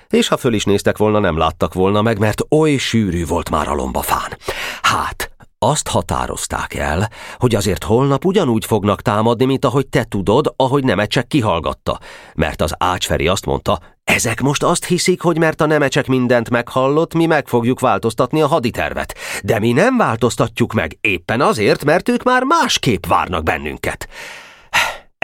és 0.10 0.28
ha 0.28 0.38
föl 0.38 0.54
is 0.54 0.64
néztek 0.64 0.98
volna, 0.98 1.20
nem 1.20 1.38
láttak 1.38 1.74
volna 1.74 2.02
meg, 2.02 2.20
mert 2.20 2.42
oly 2.50 2.78
sűrű 2.78 3.26
volt 3.26 3.50
már 3.50 3.68
a 3.68 3.74
lombafán. 3.74 4.38
Hát, 4.82 5.32
azt 5.60 5.88
határozták 5.88 6.74
el, 6.74 7.10
hogy 7.38 7.56
azért 7.56 7.84
holnap 7.84 8.26
ugyanúgy 8.26 8.66
fognak 8.66 9.02
támadni, 9.02 9.46
mint 9.46 9.66
ahogy 9.66 9.88
te 9.88 10.04
tudod, 10.04 10.54
ahogy 10.56 10.84
Nemecsek 10.84 11.28
kihallgatta. 11.28 12.00
Mert 12.36 12.62
az 12.62 12.74
Ácsferi 12.78 13.28
azt 13.28 13.46
mondta, 13.46 13.80
ezek 14.04 14.42
most 14.42 14.64
azt 14.64 14.86
hiszik, 14.86 15.22
hogy 15.22 15.38
mert 15.38 15.62
a 15.62 15.66
Nemecsek 15.66 16.08
mindent 16.08 16.50
meghallott, 16.50 17.14
mi 17.14 17.26
meg 17.26 17.48
fogjuk 17.48 17.80
változtatni 17.80 18.42
a 18.42 18.48
haditervet. 18.48 19.16
De 19.44 19.60
mi 19.60 19.72
nem 19.72 19.98
változtatjuk 19.98 20.74
meg, 20.74 20.98
éppen 21.02 21.42
azért, 21.42 21.84
mert 21.84 22.10
ők 22.10 22.24
már 22.24 22.44
másképp 22.44 23.06
várnak 23.06 23.44
bennünket. 23.44 24.08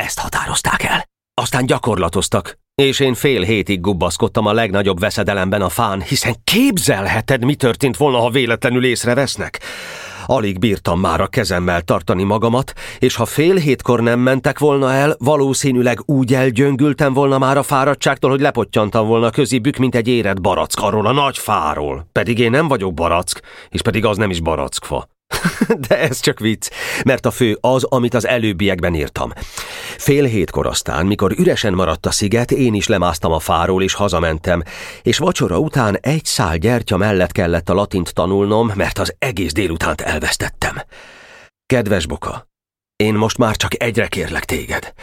Ezt 0.05 0.19
határozták 0.19 0.83
el. 0.83 1.05
Aztán 1.33 1.65
gyakorlatoztak, 1.65 2.57
és 2.75 2.99
én 2.99 3.13
fél 3.13 3.41
hétig 3.41 3.81
gubbaszkodtam 3.81 4.45
a 4.45 4.53
legnagyobb 4.53 4.99
veszedelemben 4.99 5.61
a 5.61 5.69
fán, 5.69 6.01
hiszen 6.01 6.35
képzelheted, 6.43 7.43
mi 7.45 7.55
történt 7.55 7.97
volna, 7.97 8.17
ha 8.17 8.29
véletlenül 8.29 8.85
észrevesznek. 8.85 9.59
Alig 10.25 10.59
bírtam 10.59 10.99
már 10.99 11.21
a 11.21 11.27
kezemmel 11.27 11.81
tartani 11.81 12.23
magamat, 12.23 12.73
és 12.99 13.15
ha 13.15 13.25
fél 13.25 13.55
hétkor 13.55 14.01
nem 14.01 14.19
mentek 14.19 14.59
volna 14.59 14.93
el, 14.93 15.15
valószínűleg 15.19 15.99
úgy 16.05 16.33
elgyöngültem 16.33 17.13
volna 17.13 17.37
már 17.37 17.57
a 17.57 17.63
fáradtságtól, 17.63 18.29
hogy 18.29 18.41
lepottyantam 18.41 19.07
volna 19.07 19.29
közébük, 19.29 19.77
mint 19.77 19.95
egy 19.95 20.07
érett 20.07 20.41
barack 20.41 20.79
arról 20.81 21.07
a 21.07 21.11
nagy 21.11 21.37
fáról. 21.37 22.07
Pedig 22.11 22.39
én 22.39 22.51
nem 22.51 22.67
vagyok 22.67 22.93
barack, 22.93 23.41
és 23.69 23.81
pedig 23.81 24.05
az 24.05 24.17
nem 24.17 24.29
is 24.29 24.39
barackfa. 24.39 25.07
De 25.87 25.99
ez 25.99 26.19
csak 26.19 26.39
vicc, 26.39 26.69
mert 27.05 27.25
a 27.25 27.31
fő 27.31 27.57
az, 27.61 27.83
amit 27.83 28.13
az 28.13 28.27
előbbiekben 28.27 28.95
írtam. 28.95 29.31
Fél 29.97 30.23
hétkor 30.23 30.67
aztán, 30.67 31.05
mikor 31.05 31.33
üresen 31.37 31.73
maradt 31.73 32.05
a 32.05 32.11
sziget, 32.11 32.51
én 32.51 32.73
is 32.73 32.87
lemásztam 32.87 33.31
a 33.31 33.39
fáról 33.39 33.83
és 33.83 33.93
hazamentem, 33.93 34.63
és 35.01 35.17
vacsora 35.17 35.57
után 35.57 35.97
egy 36.01 36.25
szál 36.25 36.57
gyertya 36.57 36.97
mellett 36.97 37.31
kellett 37.31 37.69
a 37.69 37.73
latint 37.73 38.13
tanulnom, 38.13 38.71
mert 38.75 38.99
az 38.99 39.15
egész 39.19 39.53
délutánt 39.53 40.01
elvesztettem. 40.01 40.81
Kedves 41.65 42.05
Boka, 42.05 42.50
én 43.01 43.13
most 43.13 43.37
már 43.37 43.55
csak 43.55 43.83
egyre 43.83 44.07
kérlek 44.07 44.45
téged. 44.45 44.93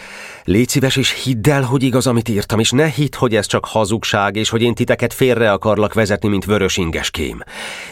Légy 0.44 0.68
szíves, 0.68 0.96
és 0.96 1.22
hidd 1.22 1.50
el, 1.50 1.62
hogy 1.62 1.82
igaz, 1.82 2.06
amit 2.06 2.28
írtam, 2.28 2.58
és 2.58 2.70
ne 2.70 2.86
hidd, 2.86 3.16
hogy 3.16 3.34
ez 3.34 3.46
csak 3.46 3.64
hazugság, 3.64 4.36
és 4.36 4.48
hogy 4.48 4.62
én 4.62 4.74
titeket 4.74 5.12
félre 5.12 5.52
akarlak 5.52 5.94
vezetni, 5.94 6.28
mint 6.28 6.44
vörös 6.44 6.76
ingeském. 6.76 7.42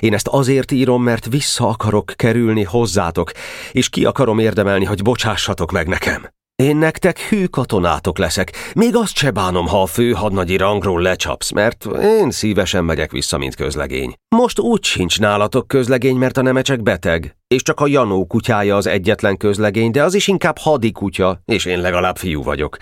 Én 0.01 0.15
ezt 0.15 0.29
azért 0.29 0.71
írom, 0.71 1.03
mert 1.03 1.27
vissza 1.27 1.69
akarok 1.69 2.13
kerülni 2.17 2.63
hozzátok, 2.63 3.31
és 3.73 3.89
ki 3.89 4.05
akarom 4.05 4.39
érdemelni, 4.39 4.85
hogy 4.85 5.03
bocsássatok 5.03 5.73
meg 5.73 5.87
nekem. 5.89 6.36
Én 6.63 6.77
nektek 6.77 7.19
hű 7.19 7.45
katonátok 7.45 8.19
leszek, 8.19 8.53
még 8.75 8.97
azt 8.97 9.17
se 9.17 9.31
bánom, 9.31 9.67
ha 9.67 9.83
a 9.83 9.87
főhadnagyi 9.87 10.57
rangról 10.57 11.03
lecsapsz, 11.03 11.51
mert 11.51 11.87
én 12.03 12.31
szívesen 12.31 12.85
megyek 12.85 13.11
vissza, 13.11 13.39
mint 13.39 13.55
közlegény. 13.55 14.15
Most 14.37 14.59
úgy 14.59 14.85
sincs 14.85 15.21
nálatok 15.21 15.69
közlegény, 15.69 16.17
mert 16.17 16.37
a 16.37 16.43
nemecsek 16.43 16.83
beteg, 16.83 17.37
és 17.49 17.63
csak 17.63 17.81
a 17.81 17.87
Janó 17.87 18.27
kutyája 18.27 18.77
az 18.77 18.87
egyetlen 18.87 19.37
közlegény, 19.37 19.91
de 19.91 20.03
az 20.03 20.15
is 20.15 20.29
inkább 20.29 20.59
hadi 20.59 20.93
kutya, 20.93 21.41
és 21.45 21.65
én 21.65 21.81
legalább 21.81 22.17
fiú 22.17 22.43
vagyok. 22.43 22.77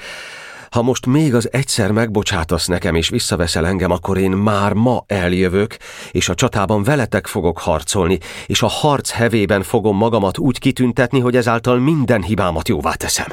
Ha 0.74 0.82
most 0.82 1.06
még 1.06 1.34
az 1.34 1.52
egyszer 1.52 1.90
megbocsátasz 1.90 2.66
nekem 2.66 2.94
és 2.94 3.08
visszaveszel 3.08 3.66
engem, 3.66 3.90
akkor 3.90 4.18
én 4.18 4.30
már 4.30 4.72
ma 4.72 5.04
eljövök, 5.06 5.76
és 6.10 6.28
a 6.28 6.34
csatában 6.34 6.82
veletek 6.82 7.26
fogok 7.26 7.58
harcolni, 7.58 8.18
és 8.46 8.62
a 8.62 8.66
harc 8.66 9.10
hevében 9.10 9.62
fogom 9.62 9.96
magamat 9.96 10.38
úgy 10.38 10.58
kitüntetni, 10.58 11.20
hogy 11.20 11.36
ezáltal 11.36 11.78
minden 11.78 12.22
hibámat 12.22 12.68
jóvá 12.68 12.92
teszem. 12.92 13.26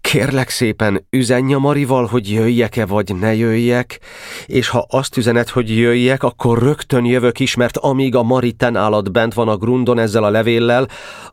Kérlek 0.00 0.48
szépen, 0.48 1.06
üzenj 1.10 1.54
a 1.54 1.58
Marival, 1.58 2.06
hogy 2.06 2.30
jöjjek-e 2.30 2.86
vagy 2.86 3.14
ne 3.14 3.34
jöjjek, 3.34 4.00
és 4.46 4.68
ha 4.68 4.86
azt 4.88 5.16
üzenet, 5.16 5.48
hogy 5.48 5.76
jöjjek, 5.76 6.22
akkor 6.22 6.58
rögtön 6.58 7.04
jövök 7.04 7.40
is, 7.40 7.54
mert 7.54 7.76
amíg 7.76 8.14
a 8.14 8.22
Mariten 8.22 8.76
állat 8.76 9.12
bent 9.12 9.34
van 9.34 9.48
a 9.48 9.56
grundon 9.56 9.98
ezzel 9.98 10.24
a 10.24 10.30
levéllel, 10.30 10.88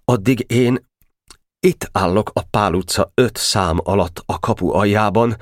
addig 0.06 0.46
én 0.48 0.90
itt 1.62 1.90
állok 1.92 2.32
a 2.34 2.42
Pál 2.42 2.74
utca 2.74 3.12
öt 3.14 3.38
szám 3.38 3.80
alatt 3.84 4.24
a 4.26 4.40
kapu 4.40 4.74
aljában, 4.74 5.36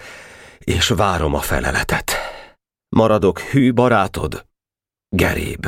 és 0.60 0.88
várom 0.88 1.34
a 1.34 1.40
feleletet. 1.40 2.12
Maradok 2.96 3.40
hű 3.40 3.74
barátod, 3.74 4.46
Geréb. 5.16 5.68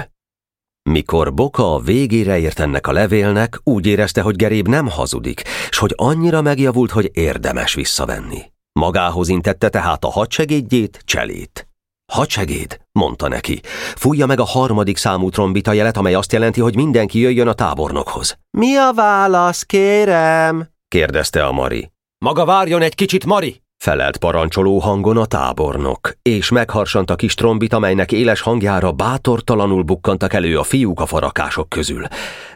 Mikor 0.90 1.34
Boka 1.34 1.74
a 1.74 1.80
végére 1.80 2.40
ért 2.40 2.60
ennek 2.60 2.88
a 2.88 2.92
levélnek, 2.92 3.60
úgy 3.64 3.86
érezte, 3.86 4.22
hogy 4.22 4.36
Geréb 4.36 4.68
nem 4.68 4.88
hazudik, 4.88 5.42
s 5.70 5.78
hogy 5.78 5.94
annyira 5.96 6.42
megjavult, 6.42 6.92
hogy 6.92 7.10
érdemes 7.14 7.74
visszavenni. 7.74 8.52
Magához 8.80 9.28
intette 9.28 9.70
tehát 9.70 10.04
a 10.04 10.12
hadsegédjét, 10.12 11.02
cselét. 11.06 11.71
Hadsegéd, 12.12 12.80
mondta 12.92 13.28
neki. 13.28 13.62
Fújja 13.96 14.26
meg 14.26 14.40
a 14.40 14.44
harmadik 14.44 14.98
számú 14.98 15.30
trombita 15.30 15.72
jelet, 15.72 15.98
amely 15.98 16.14
azt 16.14 16.32
jelenti, 16.32 16.62
hogy 16.62 16.76
mindenki 16.76 17.20
jöjjön 17.20 17.48
a 17.48 17.54
tábornokhoz. 17.54 18.38
Mi 18.58 18.76
a 18.76 18.92
válasz, 18.96 19.64
kérem? 19.64 20.70
kérdezte 20.88 21.46
a 21.46 21.52
Mari. 21.52 21.92
Maga 22.26 22.46
várjon 22.46 22.82
egy 22.82 22.96
kicsit, 22.96 23.26
Mari! 23.26 23.62
Felelt 23.82 24.18
parancsoló 24.18 24.80
hangon 24.80 25.18
a 25.18 25.26
tábornok, 25.26 26.12
és 26.22 26.50
megharsant 26.50 27.10
a 27.10 27.16
kis 27.16 27.34
trombit, 27.34 27.74
amelynek 27.74 28.12
éles 28.12 28.42
hangjára 28.42 28.92
bátortalanul 28.92 29.84
bukkantak 29.84 30.34
elő 30.34 30.58
a 30.58 30.64
fiúk 30.64 31.00
a 31.00 31.06
farakások 31.06 31.70
közül. 31.70 32.06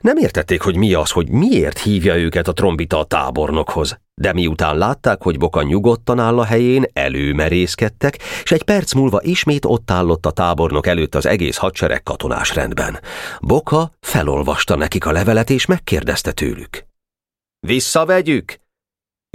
Nem 0.01 0.17
értették, 0.17 0.61
hogy 0.61 0.75
mi 0.75 0.93
az, 0.93 1.11
hogy 1.11 1.29
miért 1.29 1.79
hívja 1.79 2.17
őket 2.17 2.47
a 2.47 2.53
trombita 2.53 2.99
a 2.99 3.03
tábornokhoz, 3.03 3.97
de 4.13 4.33
miután 4.33 4.77
látták, 4.77 5.21
hogy 5.21 5.37
Boka 5.37 5.63
nyugodtan 5.63 6.19
áll 6.19 6.39
a 6.39 6.45
helyén, 6.45 6.85
előmerészkedtek, 6.93 8.17
és 8.43 8.51
egy 8.51 8.63
perc 8.63 8.93
múlva 8.93 9.19
ismét 9.21 9.65
ott 9.65 9.91
állott 9.91 10.25
a 10.25 10.31
tábornok 10.31 10.87
előtt 10.87 11.15
az 11.15 11.25
egész 11.25 11.57
hadsereg 11.57 12.03
katonás 12.03 12.55
rendben. 12.55 12.99
Boka 13.41 13.91
felolvasta 13.99 14.75
nekik 14.75 15.05
a 15.05 15.11
levelet, 15.11 15.49
és 15.49 15.65
megkérdezte 15.65 16.31
tőlük. 16.31 16.85
Visszavegyük? 17.59 18.63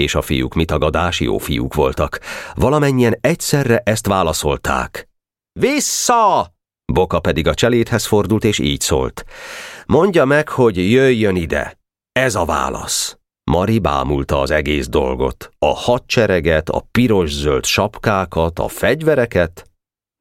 És 0.01 0.15
a 0.15 0.23
fiúk 0.23 0.55
mitagadás 0.55 1.21
jó 1.21 1.39
fiúk 1.39 1.75
voltak. 1.75 2.21
Valamennyien 2.55 3.19
egyszerre 3.21 3.83
ezt 3.85 4.07
válaszolták. 4.07 5.09
Vissza! 5.53 6.55
Boka 6.93 7.21
pedig 7.21 7.47
a 7.47 7.55
cselédhez 7.55 8.07
fordult, 8.07 8.45
és 8.45 8.59
így 8.59 8.81
szólt. 8.81 9.25
Mondja 9.87 10.25
meg, 10.25 10.49
hogy 10.49 10.91
jöjjön 10.91 11.37
ide. 11.37 11.79
Ez 12.13 12.35
a 12.35 12.45
válasz. 12.45 13.19
Mari 13.51 13.79
bámulta 13.79 14.41
az 14.41 14.51
egész 14.51 14.89
dolgot. 14.89 15.51
A 15.59 15.75
hadsereget, 15.75 16.69
a 16.69 16.87
piros-zöld 16.91 17.65
sapkákat, 17.65 18.59
a 18.59 18.69
fegyvereket, 18.69 19.71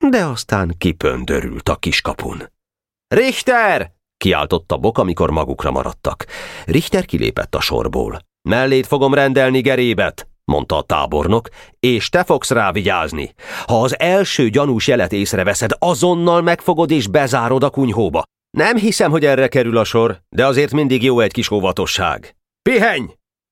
de 0.09 0.25
aztán 0.25 0.75
kipöndörült 0.77 1.69
a 1.69 1.75
kiskapun. 1.75 2.51
Richter! 3.07 3.91
kiáltotta 4.17 4.77
Bok, 4.77 4.98
amikor 4.98 5.31
magukra 5.31 5.71
maradtak. 5.71 6.25
Richter 6.65 7.05
kilépett 7.05 7.55
a 7.55 7.62
sorból. 7.62 8.28
Mellét 8.50 8.88
fogom 8.88 9.13
rendelni 9.13 9.62
gerébet, 9.62 10.27
mondta 10.44 10.77
a 10.77 10.82
tábornok, 10.82 11.48
és 11.79 12.10
te 12.10 12.24
fogsz 12.24 12.51
rá 12.51 12.72
vigyázni. 12.72 13.34
Ha 13.65 13.82
az 13.82 14.00
első 14.00 14.50
gyanús 14.50 14.88
jelet 14.88 15.13
észreveszed, 15.13 15.72
azonnal 15.79 16.41
megfogod 16.41 16.91
és 16.91 17.08
bezárod 17.08 17.63
a 17.63 17.70
kunyhóba. 17.70 18.24
Nem 18.58 18.77
hiszem, 18.77 19.12
hogy 19.12 19.25
erre 19.25 19.48
kerül 19.48 19.77
a 19.77 19.84
sor, 19.84 20.20
de 20.29 20.46
azért 20.46 20.72
mindig 20.72 21.03
jó 21.03 21.20
egy 21.20 21.32
kis 21.32 21.51
óvatosság. 21.51 22.36
Pihenj! 22.62 23.06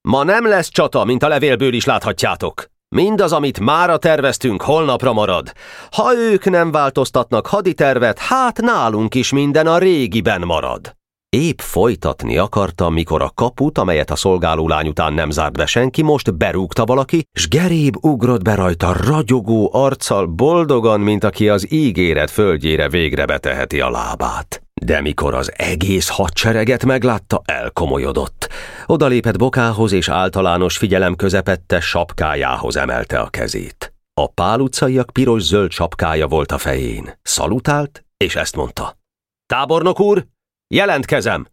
Ma 0.07 0.23
nem 0.23 0.47
lesz 0.47 0.69
csata, 0.69 1.03
mint 1.03 1.23
a 1.23 1.27
levélből 1.27 1.73
is 1.73 1.85
láthatjátok. 1.85 2.65
Mindaz, 2.95 3.33
amit 3.33 3.59
mára 3.59 3.97
terveztünk, 3.97 4.61
holnapra 4.61 5.13
marad. 5.13 5.51
Ha 5.91 6.15
ők 6.15 6.49
nem 6.49 6.71
változtatnak 6.71 7.47
haditervet, 7.47 8.19
hát 8.19 8.61
nálunk 8.61 9.15
is 9.15 9.31
minden 9.31 9.67
a 9.67 9.77
régiben 9.77 10.41
marad. 10.41 10.96
Épp 11.37 11.59
folytatni 11.59 12.37
akarta, 12.37 12.89
mikor 12.89 13.21
a 13.21 13.31
kaput, 13.35 13.77
amelyet 13.77 14.11
a 14.11 14.15
szolgálólány 14.15 14.87
után 14.87 15.13
nem 15.13 15.29
zárt 15.29 15.57
be 15.57 15.65
senki, 15.65 16.01
most 16.01 16.37
berúgta 16.37 16.85
valaki, 16.85 17.23
s 17.33 17.47
Geréb 17.47 18.05
ugrott 18.05 18.41
be 18.41 18.55
rajta 18.55 18.93
ragyogó 18.93 19.69
arccal, 19.73 20.25
boldogan, 20.25 20.99
mint 20.99 21.23
aki 21.23 21.49
az 21.49 21.71
ígéret 21.71 22.31
földjére 22.31 22.89
végre 22.89 23.25
beteheti 23.25 23.81
a 23.81 23.89
lábát. 23.89 24.61
De 24.81 25.01
mikor 25.01 25.33
az 25.33 25.51
egész 25.55 26.07
hadsereget 26.07 26.85
meglátta, 26.85 27.41
elkomolyodott. 27.45 28.49
Odalépett 28.85 29.37
bokához, 29.37 29.91
és 29.91 30.09
általános 30.09 30.77
figyelem 30.77 31.15
közepette 31.15 31.79
sapkájához 31.79 32.77
emelte 32.77 33.19
a 33.19 33.27
kezét. 33.27 33.93
A 34.13 34.27
pál 34.27 34.59
utcaiak 34.59 35.09
piros-zöld 35.13 35.71
sapkája 35.71 36.27
volt 36.27 36.51
a 36.51 36.57
fején. 36.57 37.19
Szalutált, 37.21 38.05
és 38.17 38.35
ezt 38.35 38.55
mondta. 38.55 38.97
Tábornok 39.45 39.99
úr, 39.99 40.25
Jelentkezem! 40.69 41.47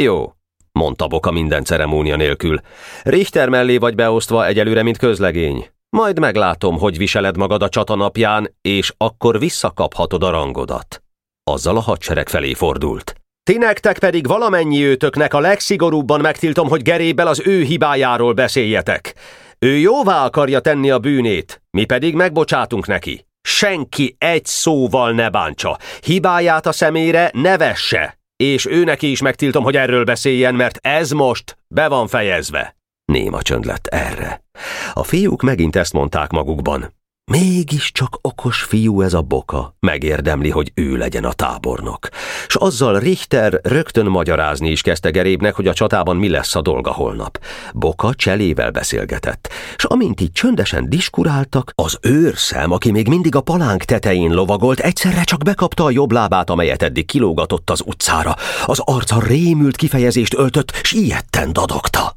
Jó, 0.00 0.32
mondta 0.72 1.06
Boka 1.06 1.30
minden 1.30 1.64
ceremónia 1.64 2.16
nélkül. 2.16 2.60
Richter 3.02 3.48
mellé 3.48 3.76
vagy 3.76 3.94
beosztva 3.94 4.46
egyelőre, 4.46 4.82
mint 4.82 4.96
közlegény. 4.96 5.70
Majd 5.88 6.18
meglátom, 6.18 6.78
hogy 6.78 6.98
viseled 6.98 7.36
magad 7.36 7.62
a 7.62 7.68
csata 7.68 7.94
napján, 7.94 8.54
és 8.60 8.92
akkor 8.96 9.38
visszakaphatod 9.38 10.22
a 10.22 10.30
rangodat. 10.30 11.02
Azzal 11.44 11.76
a 11.76 11.80
hadsereg 11.80 12.28
felé 12.28 12.52
fordult. 12.52 13.14
Ti 13.42 13.56
nektek 13.56 13.98
pedig 13.98 14.26
valamennyi 14.26 14.84
őtöknek 14.84 15.34
a 15.34 15.40
legszigorúbban 15.40 16.20
megtiltom, 16.20 16.68
hogy 16.68 16.82
gerébbel 16.82 17.26
az 17.26 17.42
ő 17.44 17.62
hibájáról 17.62 18.32
beszéljetek. 18.32 19.14
Ő 19.58 19.76
jóvá 19.76 20.24
akarja 20.24 20.60
tenni 20.60 20.90
a 20.90 20.98
bűnét, 20.98 21.62
mi 21.70 21.84
pedig 21.84 22.14
megbocsátunk 22.14 22.86
neki. 22.86 23.26
Senki 23.40 24.16
egy 24.18 24.44
szóval 24.44 25.12
ne 25.12 25.30
bántsa. 25.30 25.78
Hibáját 26.00 26.66
a 26.66 26.72
szemére 26.72 27.30
ne 27.34 27.56
vesse 27.56 28.20
és 28.36 28.66
ő 28.66 28.84
neki 28.84 29.10
is 29.10 29.20
megtiltom, 29.20 29.64
hogy 29.64 29.76
erről 29.76 30.04
beszéljen, 30.04 30.54
mert 30.54 30.78
ez 30.82 31.10
most 31.10 31.58
be 31.68 31.88
van 31.88 32.06
fejezve. 32.06 32.76
Néma 33.04 33.42
csönd 33.42 33.64
lett 33.64 33.86
erre. 33.86 34.44
A 34.92 35.02
fiúk 35.02 35.42
megint 35.42 35.76
ezt 35.76 35.92
mondták 35.92 36.30
magukban. 36.30 36.94
Mégiscsak 37.30 38.18
okos 38.20 38.62
fiú 38.62 39.02
ez 39.02 39.14
a 39.14 39.22
boka, 39.22 39.76
megérdemli, 39.80 40.50
hogy 40.50 40.72
ő 40.74 40.96
legyen 40.96 41.24
a 41.24 41.32
tábornok. 41.32 42.08
S 42.46 42.54
azzal 42.54 42.98
Richter 42.98 43.60
rögtön 43.62 44.06
magyarázni 44.06 44.70
is 44.70 44.80
kezdte 44.80 45.10
Gerébnek, 45.10 45.54
hogy 45.54 45.66
a 45.66 45.72
csatában 45.72 46.16
mi 46.16 46.28
lesz 46.28 46.54
a 46.54 46.60
dolga 46.60 46.92
holnap. 46.92 47.38
Boka 47.74 48.14
cselével 48.14 48.70
beszélgetett, 48.70 49.48
s 49.76 49.84
amint 49.84 50.20
így 50.20 50.32
csöndesen 50.32 50.88
diskuráltak, 50.88 51.72
az 51.74 51.98
őrszem, 52.00 52.70
aki 52.70 52.90
még 52.90 53.08
mindig 53.08 53.34
a 53.34 53.40
palánk 53.40 53.82
tetején 53.82 54.32
lovagolt, 54.32 54.80
egyszerre 54.80 55.24
csak 55.24 55.42
bekapta 55.42 55.84
a 55.84 55.90
jobb 55.90 56.12
lábát, 56.12 56.50
amelyet 56.50 56.82
eddig 56.82 57.06
kilógatott 57.06 57.70
az 57.70 57.82
utcára. 57.86 58.36
Az 58.66 58.80
arca 58.84 59.20
rémült 59.20 59.76
kifejezést 59.76 60.34
öltött, 60.34 60.72
s 60.82 60.92
ilyetten 60.92 61.52
dadogta. 61.52 62.16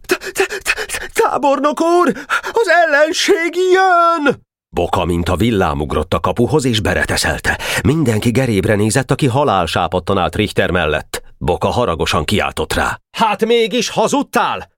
Tábornok 1.13 1.81
úr, 1.81 2.11
az 2.51 2.67
ellenség 2.67 3.53
jön! 3.73 4.43
Boka, 4.75 5.05
mint 5.05 5.29
a 5.29 5.35
villám 5.35 5.81
ugrott 5.81 6.13
a 6.13 6.19
kapuhoz, 6.19 6.65
és 6.65 6.79
bereteszelte. 6.79 7.59
Mindenki 7.83 8.31
gerébre 8.31 8.75
nézett, 8.75 9.11
aki 9.11 9.27
halálsápadtan 9.27 10.17
állt 10.17 10.35
Richter 10.35 10.71
mellett. 10.71 11.23
Boka 11.37 11.67
haragosan 11.67 12.23
kiáltott 12.25 12.73
rá. 12.73 12.99
Hát 13.17 13.45
mégis 13.45 13.89
hazudtál? 13.89 14.71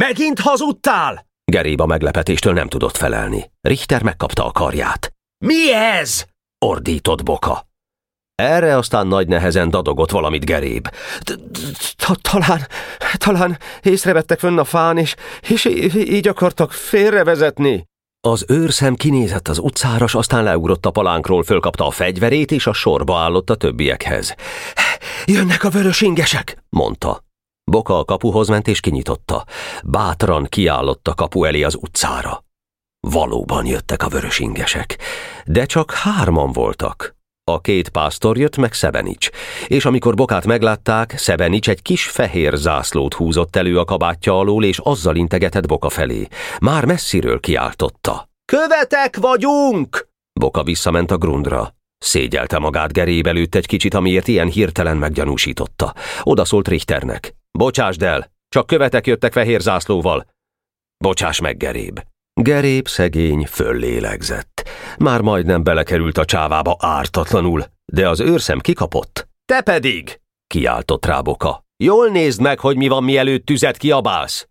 Megint 0.00 0.38
hazudtál? 0.38 1.26
Geréb 1.44 1.80
a 1.80 1.86
meglepetéstől 1.86 2.52
nem 2.52 2.68
tudott 2.68 2.96
felelni. 2.96 3.50
Richter 3.60 4.02
megkapta 4.02 4.46
a 4.46 4.52
karját. 4.52 5.12
Mi 5.44 5.72
ez? 5.72 6.24
ordított 6.58 7.22
Boka. 7.22 7.66
Erre 8.34 8.76
aztán 8.76 9.06
nagy 9.06 9.28
nehezen 9.28 9.70
dadogott 9.70 10.10
valamit 10.10 10.44
Geréb. 10.44 10.88
Talán, 12.20 12.66
talán 13.16 13.58
észrevettek 13.82 14.38
fönn 14.38 14.58
a 14.58 14.64
fán, 14.64 14.98
és, 14.98 15.14
és 15.48 15.64
így 15.94 16.28
akartak 16.28 16.72
félrevezetni. 16.72 17.86
Az 18.20 18.44
őrszem 18.48 18.94
kinézett 18.94 19.48
az 19.48 19.58
utcára, 19.58 20.06
s 20.06 20.14
aztán 20.14 20.44
leugrott 20.44 20.86
a 20.86 20.90
palánkról, 20.90 21.42
fölkapta 21.42 21.86
a 21.86 21.90
fegyverét, 21.90 22.50
és 22.50 22.66
a 22.66 22.72
sorba 22.72 23.18
állott 23.18 23.50
a 23.50 23.54
többiekhez. 23.54 24.34
Jönnek 25.24 25.64
a 25.64 25.70
vörös 25.70 26.00
ingesek, 26.00 26.64
mondta. 26.68 27.24
Boka 27.64 27.98
a 27.98 28.04
kapuhoz 28.04 28.48
ment 28.48 28.68
és 28.68 28.80
kinyitotta. 28.80 29.44
Bátran 29.84 30.44
kiállott 30.44 31.08
a 31.08 31.14
kapu 31.14 31.44
elé 31.44 31.62
az 31.62 31.74
utcára. 31.74 32.44
Valóban 33.00 33.66
jöttek 33.66 34.02
a 34.02 34.08
vörös 34.08 34.38
ingesek, 34.38 34.98
de 35.44 35.66
csak 35.66 35.90
hárman 35.90 36.52
voltak. 36.52 37.17
A 37.48 37.60
két 37.60 37.88
pásztor 37.88 38.38
jött 38.38 38.56
meg 38.56 38.72
Szebenics, 38.72 39.28
és 39.66 39.84
amikor 39.84 40.14
Bokát 40.14 40.46
meglátták, 40.46 41.14
Szebenics 41.16 41.68
egy 41.68 41.82
kis 41.82 42.04
fehér 42.04 42.56
zászlót 42.56 43.14
húzott 43.14 43.56
elő 43.56 43.78
a 43.78 43.84
kabátja 43.84 44.38
alól, 44.38 44.64
és 44.64 44.78
azzal 44.78 45.16
integetett 45.16 45.66
Boka 45.66 45.88
felé. 45.88 46.26
Már 46.60 46.84
messziről 46.84 47.40
kiáltotta. 47.40 48.28
Követek 48.44 49.16
vagyunk! 49.16 50.08
Boka 50.40 50.62
visszament 50.62 51.10
a 51.10 51.16
grundra. 51.16 51.74
Szégyelte 51.98 52.58
magát 52.58 52.92
geréb 52.92 53.26
előtt 53.26 53.54
egy 53.54 53.66
kicsit, 53.66 53.94
amiért 53.94 54.28
ilyen 54.28 54.48
hirtelen 54.48 54.96
meggyanúsította. 54.96 55.94
Oda 56.22 56.44
szólt 56.44 56.68
Richternek. 56.68 57.34
Bocsásd 57.50 58.02
el, 58.02 58.30
csak 58.48 58.66
követek 58.66 59.06
jöttek 59.06 59.32
fehér 59.32 59.60
zászlóval. 59.60 60.26
Bocsáss 61.04 61.40
meg, 61.40 61.56
geréb. 61.56 62.00
Gerép 62.40 62.88
szegény 62.88 63.46
föllélegzett. 63.46 64.47
Már 64.98 65.20
majdnem 65.20 65.62
belekerült 65.62 66.18
a 66.18 66.24
csávába 66.24 66.76
ártatlanul, 66.80 67.64
de 67.92 68.08
az 68.08 68.20
őrszem 68.20 68.58
kikapott. 68.58 69.28
Te 69.44 69.60
pedig! 69.60 70.20
kiáltott 70.46 71.06
rá 71.06 71.20
Boka. 71.20 71.64
Jól 71.76 72.08
nézd 72.08 72.40
meg, 72.40 72.58
hogy 72.58 72.76
mi 72.76 72.88
van, 72.88 73.04
mielőtt 73.04 73.44
tüzet 73.44 73.76
kiabálsz. 73.76 74.48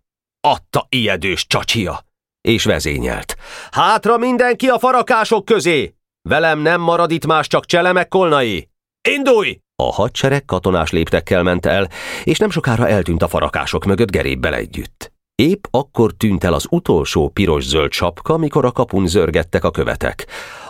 Adta 0.48 0.86
ijedős 0.90 1.48
csacsia. 1.48 2.06
És 2.42 2.64
vezényelt. 2.64 3.36
Hátra 3.72 4.18
mindenki 4.18 4.68
a 4.68 4.80
farakások 4.80 5.46
közé! 5.46 5.96
Velem 6.30 6.60
nem 6.60 6.82
marad 6.82 7.12
itt 7.12 7.26
más, 7.26 7.48
csak 7.48 7.66
cselemek 7.66 8.08
kolnai. 8.08 8.70
Indulj! 9.10 9.60
A 9.84 9.94
hadsereg 9.94 10.46
katonás 10.46 10.92
léptekkel 10.92 11.44
ment 11.44 11.66
el, 11.66 11.90
és 12.24 12.38
nem 12.38 12.50
sokára 12.50 12.88
eltűnt 12.88 13.22
a 13.22 13.28
farakások 13.28 13.86
mögött 13.86 14.12
gerébbel 14.12 14.54
együtt. 14.56 15.12
Épp 15.44 15.64
akkor 15.72 16.14
tűnt 16.14 16.44
el 16.44 16.54
az 16.54 16.68
utolsó 16.70 17.30
piros-zöld 17.30 17.92
sapka, 17.92 18.38
mikor 18.38 18.66
a 18.66 18.72
kapun 18.72 19.08
zörgettek 19.08 19.64
a 19.64 19.72
követek. 19.72 20.28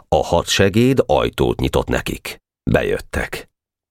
A 0.07 0.25
hadsegéd 0.25 1.03
ajtót 1.05 1.59
nyitott 1.59 1.87
nekik. 1.87 2.37
Bejöttek. 2.71 3.49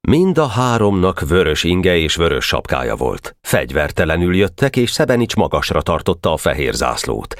Mind 0.09 0.38
a 0.38 0.47
háromnak 0.47 1.21
vörös 1.29 1.64
inge 1.64 1.97
és 1.97 2.16
vörös 2.16 2.45
sapkája 2.45 2.97
volt. 2.97 3.37
Fegyvertelenül 3.40 4.37
jöttek, 4.37 4.77
és 4.77 4.90
Szebenics 4.90 5.37
magasra 5.37 5.83
tartotta 5.83 6.33
a 6.33 6.37
fehér 6.37 6.75
zászlót. 6.75 7.35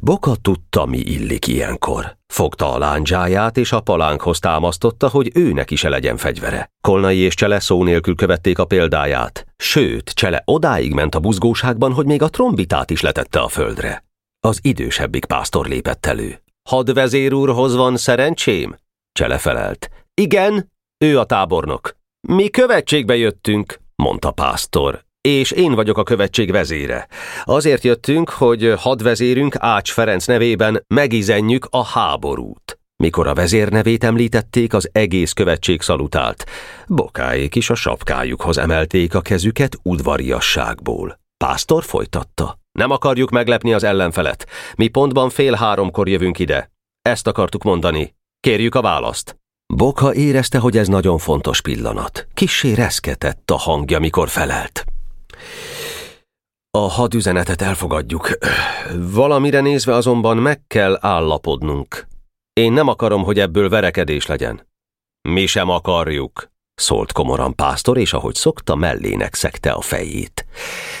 Boka 0.00 0.34
tudta, 0.42 0.86
mi 0.86 0.98
illik 0.98 1.46
ilyenkor. 1.46 2.16
Fogta 2.26 2.72
a 2.72 2.78
lándzsáját, 2.78 3.56
és 3.56 3.72
a 3.72 3.80
palánkhoz 3.80 4.38
támasztotta, 4.38 5.08
hogy 5.08 5.30
őnek 5.34 5.70
is 5.70 5.82
legyen 5.82 6.16
fegyvere. 6.16 6.70
Kolnai 6.80 7.18
és 7.18 7.34
Csele 7.34 7.60
szó 7.60 7.84
nélkül 7.84 8.14
követték 8.14 8.58
a 8.58 8.64
példáját. 8.64 9.46
Sőt, 9.56 10.10
Csele 10.10 10.42
odáig 10.44 10.92
ment 10.92 11.14
a 11.14 11.20
buzgóságban, 11.20 11.92
hogy 11.92 12.06
még 12.06 12.22
a 12.22 12.28
trombitát 12.28 12.90
is 12.90 13.00
letette 13.00 13.40
a 13.40 13.48
földre. 13.48 14.04
Az 14.40 14.58
idősebbik 14.62 15.24
pásztor 15.24 15.66
lépett 15.66 16.06
elő. 16.06 16.42
Hadvezér 16.68 17.32
úrhoz 17.32 17.74
van 17.74 17.96
szerencsém? 17.96 18.76
Csele 19.12 19.38
felelt. 19.38 19.90
Igen, 20.14 20.72
ő 20.98 21.18
a 21.18 21.24
tábornok. 21.24 22.02
Mi 22.26 22.48
követségbe 22.48 23.16
jöttünk, 23.16 23.80
mondta 23.96 24.30
pásztor, 24.30 25.04
és 25.20 25.50
én 25.50 25.74
vagyok 25.74 25.98
a 25.98 26.02
követség 26.02 26.50
vezére. 26.50 27.08
Azért 27.42 27.84
jöttünk, 27.84 28.30
hogy 28.30 28.72
hadvezérünk 28.76 29.54
Ács 29.58 29.92
Ferenc 29.92 30.26
nevében 30.26 30.84
megizenjük 30.86 31.66
a 31.70 31.84
háborút. 31.84 32.78
Mikor 32.96 33.26
a 33.26 33.34
vezér 33.34 33.68
nevét 33.68 34.04
említették, 34.04 34.74
az 34.74 34.88
egész 34.92 35.32
követség 35.32 35.82
szalutált. 35.82 36.44
Bokáék 36.86 37.54
is 37.54 37.70
a 37.70 37.74
sapkájukhoz 37.74 38.58
emelték 38.58 39.14
a 39.14 39.20
kezüket 39.20 39.78
udvariasságból. 39.82 41.20
Pásztor 41.36 41.82
folytatta. 41.82 42.58
Nem 42.72 42.90
akarjuk 42.90 43.30
meglepni 43.30 43.72
az 43.72 43.84
ellenfelet. 43.84 44.46
Mi 44.76 44.88
pontban 44.88 45.30
fél 45.30 45.54
háromkor 45.54 46.08
jövünk 46.08 46.38
ide. 46.38 46.70
Ezt 47.02 47.26
akartuk 47.26 47.62
mondani. 47.62 48.14
Kérjük 48.40 48.74
a 48.74 48.80
választ. 48.80 49.36
Boka 49.66 50.14
érezte, 50.14 50.58
hogy 50.58 50.76
ez 50.76 50.88
nagyon 50.88 51.18
fontos 51.18 51.60
pillanat. 51.60 52.26
Kissé 52.34 52.72
reszketett 52.72 53.50
a 53.50 53.56
hangja, 53.56 53.98
mikor 53.98 54.28
felelt. 54.28 54.84
A 56.70 56.88
hadüzenetet 56.88 57.62
elfogadjuk. 57.62 58.28
Valamire 58.96 59.60
nézve 59.60 59.94
azonban 59.94 60.36
meg 60.36 60.66
kell 60.66 60.98
állapodnunk. 61.00 62.06
Én 62.52 62.72
nem 62.72 62.88
akarom, 62.88 63.22
hogy 63.22 63.38
ebből 63.38 63.68
verekedés 63.68 64.26
legyen. 64.26 64.66
Mi 65.28 65.46
sem 65.46 65.68
akarjuk, 65.68 66.50
szólt 66.74 67.12
komoran 67.12 67.54
pásztor, 67.54 67.98
és 67.98 68.12
ahogy 68.12 68.34
szokta, 68.34 68.74
mellének 68.74 69.34
szekte 69.34 69.70
a 69.70 69.80
fejét. 69.80 70.46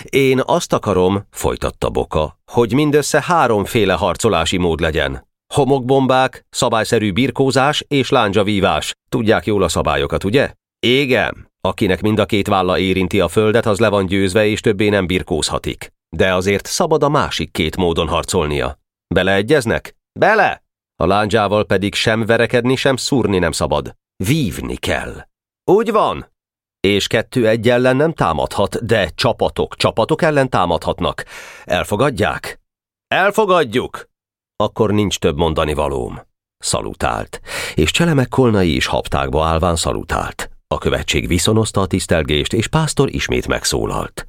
Én 0.02 0.40
azt 0.44 0.72
akarom, 0.72 1.26
folytatta 1.30 1.90
Boka, 1.90 2.38
hogy 2.52 2.72
mindössze 2.72 3.22
háromféle 3.26 3.94
harcolási 3.94 4.56
mód 4.56 4.80
legyen. 4.80 5.26
Homokbombák, 5.54 6.46
szabályszerű 6.50 7.12
birkózás 7.12 7.84
és 7.88 8.10
lándzsavívás. 8.10 8.92
Tudják 9.08 9.46
jól 9.46 9.62
a 9.62 9.68
szabályokat, 9.68 10.24
ugye? 10.24 10.52
Igen. 10.86 11.52
Akinek 11.60 12.00
mind 12.00 12.18
a 12.18 12.26
két 12.26 12.46
válla 12.46 12.78
érinti 12.78 13.20
a 13.20 13.28
földet, 13.28 13.66
az 13.66 13.78
le 13.78 13.88
van 13.88 14.06
győzve, 14.06 14.46
és 14.46 14.60
többé 14.60 14.88
nem 14.88 15.06
birkózhatik. 15.06 15.92
De 16.16 16.34
azért 16.34 16.66
szabad 16.66 17.02
a 17.02 17.08
másik 17.08 17.50
két 17.50 17.76
módon 17.76 18.08
harcolnia. 18.08 18.78
Beleegyeznek? 19.14 19.96
Bele! 20.18 20.62
A 20.96 21.06
lándzsával 21.06 21.64
pedig 21.64 21.94
sem 21.94 22.26
verekedni, 22.26 22.76
sem 22.76 22.96
szúrni 22.96 23.38
nem 23.38 23.52
szabad. 23.52 23.94
Vívni 24.24 24.76
kell. 24.76 25.26
Úgy 25.70 25.90
van. 25.90 26.32
És 26.80 27.06
kettő 27.06 27.48
egy 27.48 27.68
ellen 27.68 27.96
nem 27.96 28.12
támadhat, 28.12 28.86
de 28.86 29.08
csapatok, 29.14 29.76
csapatok 29.76 30.22
ellen 30.22 30.50
támadhatnak. 30.50 31.24
Elfogadják? 31.64 32.60
Elfogadjuk! 33.08 34.12
Akkor 34.56 34.90
nincs 34.90 35.18
több 35.18 35.36
mondani 35.36 35.74
valóm. 35.74 36.20
Szalutált, 36.58 37.40
és 37.74 37.90
Cselemek 37.90 38.28
Kolnai 38.28 38.74
is 38.74 38.86
haptákba 38.86 39.44
állván 39.44 39.76
szalutált. 39.76 40.50
A 40.68 40.78
követség 40.78 41.28
viszonozta 41.28 41.80
a 41.80 41.86
tisztelgést, 41.86 42.52
és 42.52 42.66
pásztor 42.66 43.14
ismét 43.14 43.48
megszólalt. 43.48 44.26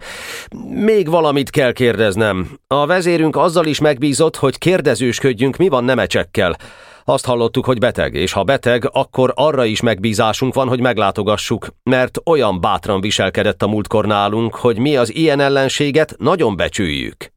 Még 0.69 1.09
valamit 1.09 1.49
kell 1.49 1.71
kérdeznem. 1.71 2.59
A 2.67 2.85
vezérünk 2.85 3.35
azzal 3.35 3.65
is 3.65 3.79
megbízott, 3.79 4.35
hogy 4.35 4.57
kérdezősködjünk, 4.57 5.57
mi 5.57 5.67
van 5.67 5.83
nemecsekkel. 5.83 6.55
Azt 7.03 7.25
hallottuk, 7.25 7.65
hogy 7.65 7.77
beteg, 7.77 8.13
és 8.13 8.31
ha 8.31 8.43
beteg, 8.43 8.89
akkor 8.91 9.31
arra 9.35 9.65
is 9.65 9.81
megbízásunk 9.81 10.53
van, 10.53 10.67
hogy 10.67 10.79
meglátogassuk, 10.79 11.67
mert 11.83 12.19
olyan 12.23 12.61
bátran 12.61 13.01
viselkedett 13.01 13.61
a 13.61 13.67
múltkor 13.67 14.05
nálunk, 14.05 14.55
hogy 14.55 14.77
mi 14.77 14.95
az 14.95 15.15
ilyen 15.15 15.39
ellenséget 15.39 16.15
nagyon 16.17 16.55
becsüljük. 16.55 17.33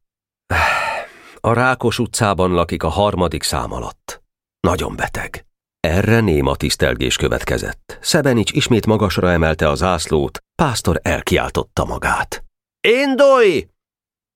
A 1.41 1.53
Rákos 1.53 1.99
utcában 1.99 2.51
lakik 2.51 2.83
a 2.83 2.87
harmadik 2.89 3.43
szám 3.43 3.71
alatt. 3.71 4.21
Nagyon 4.59 4.95
beteg. 4.95 5.45
Erre 5.79 6.19
néma 6.19 6.55
tisztelgés 6.55 7.15
következett. 7.15 7.97
Szebenics 8.01 8.51
ismét 8.51 8.85
magasra 8.85 9.31
emelte 9.31 9.69
az 9.69 9.83
ászlót, 9.83 10.43
pásztor 10.55 10.99
elkiáltotta 11.03 11.85
magát. 11.85 12.43
Indulj! 12.87 13.67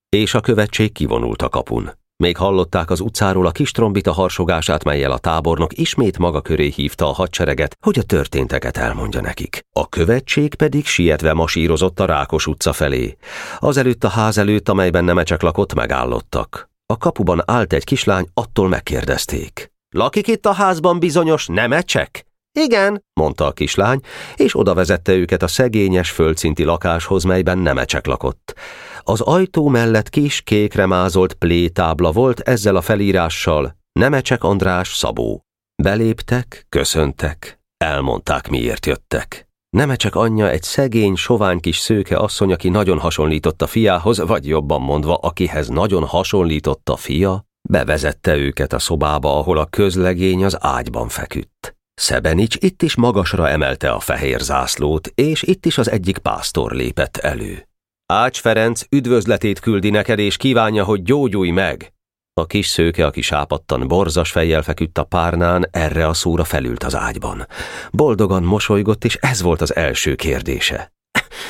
És 0.09 0.33
a 0.33 0.39
követség 0.39 0.91
kivonult 0.91 1.41
a 1.41 1.49
kapun. 1.49 1.91
Még 2.15 2.37
hallották 2.37 2.89
az 2.89 2.99
utcáról 2.99 3.45
a 3.45 3.51
kis 3.51 3.71
trombita 3.71 4.11
harsogását, 4.11 4.83
melyel 4.83 5.11
a 5.11 5.17
tábornok 5.17 5.77
ismét 5.77 6.17
maga 6.17 6.41
köré 6.41 6.67
hívta 6.67 7.07
a 7.07 7.13
hadsereget, 7.13 7.77
hogy 7.81 7.99
a 7.99 8.03
történteket 8.03 8.77
elmondja 8.77 9.21
nekik. 9.21 9.65
A 9.71 9.89
követség 9.89 10.55
pedig 10.55 10.85
sietve 10.85 11.33
masírozott 11.33 11.99
a 11.99 12.05
Rákos 12.05 12.47
utca 12.47 12.73
felé. 12.73 13.17
Azelőtt 13.59 14.03
a 14.03 14.09
ház 14.09 14.37
előtt, 14.37 14.69
amelyben 14.69 15.03
nemecsek 15.03 15.41
lakott, 15.41 15.73
megállottak. 15.73 16.71
A 16.85 16.97
kapuban 16.97 17.41
állt 17.45 17.73
egy 17.73 17.83
kislány, 17.83 18.27
attól 18.33 18.67
megkérdezték. 18.67 19.71
Lakik 19.89 20.27
itt 20.27 20.45
a 20.45 20.53
házban 20.53 20.99
bizonyos 20.99 21.47
nemecsek? 21.47 22.25
Igen, 22.59 23.03
mondta 23.13 23.45
a 23.45 23.51
kislány, 23.51 23.99
és 24.35 24.57
oda 24.57 24.73
vezette 24.73 25.13
őket 25.13 25.43
a 25.43 25.47
szegényes 25.47 26.11
földszinti 26.11 26.63
lakáshoz, 26.63 27.23
melyben 27.23 27.57
nemecsek 27.57 28.05
lakott. 28.05 28.55
Az 28.99 29.21
ajtó 29.21 29.67
mellett 29.67 30.09
kis 30.09 30.41
kékre 30.41 30.85
mázolt 30.85 31.33
plétábla 31.33 32.11
volt 32.11 32.39
ezzel 32.39 32.75
a 32.75 32.81
felírással, 32.81 33.81
Nemecsek 33.99 34.43
András 34.43 34.95
Szabó. 34.95 35.45
Beléptek, 35.83 36.65
köszöntek, 36.69 37.59
elmondták 37.77 38.49
miért 38.49 38.85
jöttek. 38.85 39.47
Nemecsek 39.73 40.15
anyja 40.15 40.49
egy 40.49 40.63
szegény, 40.63 41.15
sovány 41.15 41.59
kis 41.59 41.77
szőke 41.77 42.17
asszony, 42.17 42.51
aki 42.51 42.69
nagyon 42.69 42.99
hasonlított 42.99 43.61
a 43.61 43.67
fiához, 43.67 44.19
vagy 44.19 44.47
jobban 44.47 44.81
mondva, 44.81 45.15
akihez 45.15 45.67
nagyon 45.67 46.05
hasonlított 46.05 46.89
a 46.89 46.95
fia, 46.95 47.45
bevezette 47.69 48.35
őket 48.35 48.73
a 48.73 48.79
szobába, 48.79 49.37
ahol 49.37 49.57
a 49.57 49.65
közlegény 49.65 50.43
az 50.43 50.57
ágyban 50.59 51.07
feküdt. 51.07 51.75
Szebenics 51.93 52.55
itt 52.59 52.81
is 52.81 52.95
magasra 52.95 53.49
emelte 53.49 53.91
a 53.91 53.99
fehér 53.99 54.39
zászlót, 54.39 55.07
és 55.07 55.41
itt 55.41 55.65
is 55.65 55.77
az 55.77 55.89
egyik 55.89 56.17
pásztor 56.17 56.71
lépett 56.71 57.17
elő. 57.17 57.67
Ács 58.05 58.39
Ferenc 58.39 58.81
üdvözletét 58.89 59.59
küldi 59.59 59.89
neked, 59.89 60.19
és 60.19 60.37
kívánja, 60.37 60.83
hogy 60.83 61.03
gyógyulj 61.03 61.49
meg. 61.49 61.93
A 62.33 62.45
kis 62.45 62.67
szőke, 62.67 63.05
aki 63.05 63.21
sápattan 63.21 63.87
borzas 63.87 64.31
fejjel 64.31 64.61
feküdt 64.61 64.97
a 64.97 65.03
párnán, 65.03 65.67
erre 65.71 66.07
a 66.07 66.13
szóra 66.13 66.43
felült 66.43 66.83
az 66.83 66.95
ágyban. 66.95 67.47
Boldogan 67.91 68.43
mosolygott, 68.43 69.03
és 69.03 69.15
ez 69.15 69.41
volt 69.41 69.61
az 69.61 69.75
első 69.75 70.15
kérdése. 70.15 70.93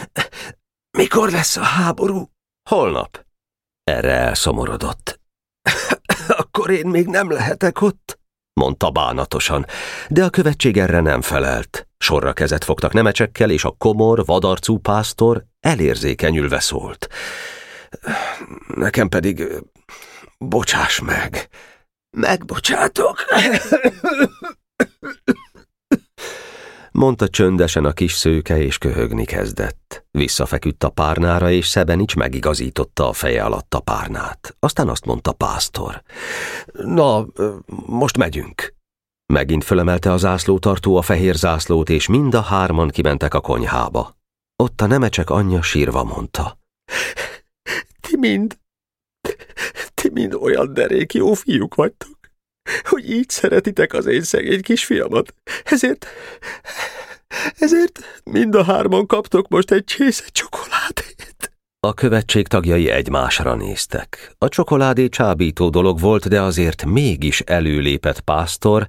Mikor 0.98 1.32
lesz 1.32 1.58
a 1.58 1.64
háború? 1.64 2.30
Holnap. 2.70 3.26
Erre 3.84 4.12
elszomorodott. 4.12 5.20
Akkor 6.28 6.70
én 6.70 6.88
még 6.88 7.08
nem 7.08 7.32
lehetek 7.32 7.82
ott? 7.82 8.22
mondta 8.54 8.90
bánatosan, 8.90 9.66
de 10.10 10.24
a 10.24 10.30
követség 10.30 10.78
erre 10.78 11.00
nem 11.00 11.22
felelt. 11.22 11.88
Sorra 11.98 12.34
kezet 12.34 12.64
fogtak 12.64 12.94
nemecsekkel, 12.94 13.50
és 13.50 13.64
a 13.64 13.76
komor, 13.78 14.26
vadarcú 14.26 14.78
pásztor 14.78 15.46
elérzékenyülve 15.60 16.60
szólt. 16.60 17.08
Nekem 18.76 19.10
pedig 19.10 19.48
bocsáss 20.50 21.00
meg. 21.00 21.48
Megbocsátok. 22.18 23.26
mondta 27.04 27.30
csöndesen 27.30 27.86
a 27.86 27.92
kis 27.92 28.14
szőke, 28.14 28.62
és 28.62 28.78
köhögni 28.78 29.26
kezdett. 29.26 30.06
Visszafeküdt 30.12 30.84
a 30.84 30.90
párnára, 30.90 31.52
és 31.52 31.68
Szebenics 31.68 32.16
megigazította 32.16 33.08
a 33.08 33.14
feje 33.14 33.44
alatt 33.44 33.74
a 33.74 33.80
párnát. 33.80 34.56
Aztán 34.60 34.90
azt 34.90 35.06
mondta 35.06 35.32
pásztor. 35.32 36.02
Na, 36.74 37.26
most 37.86 38.18
megyünk. 38.18 38.74
Megint 39.34 39.64
fölemelte 39.64 40.12
a 40.12 40.18
zászlótartó 40.18 40.98
a 40.98 41.02
fehér 41.02 41.36
zászlót, 41.36 41.90
és 41.90 42.08
mind 42.08 42.34
a 42.34 42.42
hárman 42.42 42.90
kimentek 42.90 43.34
a 43.34 43.42
konyhába. 43.42 44.18
Ott 44.56 44.82
a 44.82 44.86
nemecsek 44.86 45.30
anyja 45.30 45.62
sírva 45.62 46.04
mondta. 46.04 46.58
Ti 48.02 48.18
mind, 48.18 48.58
mind 50.14 50.34
olyan 50.34 50.74
derék 50.74 51.14
jó 51.14 51.34
fiúk 51.34 51.76
vagytok, 51.76 52.20
hogy 52.84 53.10
így 53.12 53.30
szeretitek 53.30 53.94
az 53.94 54.06
én 54.06 54.22
szegény 54.22 54.62
kisfiamat. 54.62 55.34
Ezért, 55.64 56.06
ezért 57.58 58.00
mind 58.24 58.56
a 58.56 58.64
hárman 58.64 59.06
kaptok 59.06 59.48
most 59.48 59.72
egy 59.72 59.84
csésze 59.84 60.26
csokoládét. 60.32 61.52
A 61.80 61.94
követség 61.94 62.48
tagjai 62.48 62.90
egymásra 62.90 63.56
néztek. 63.56 64.36
A 64.38 64.48
csokoládé 64.48 65.10
csábító 65.10 65.70
dolog 65.70 66.00
volt, 66.00 66.28
de 66.28 66.42
azért 66.42 66.86
mégis 66.86 67.40
előlépett 67.40 68.20
pásztor, 68.20 68.88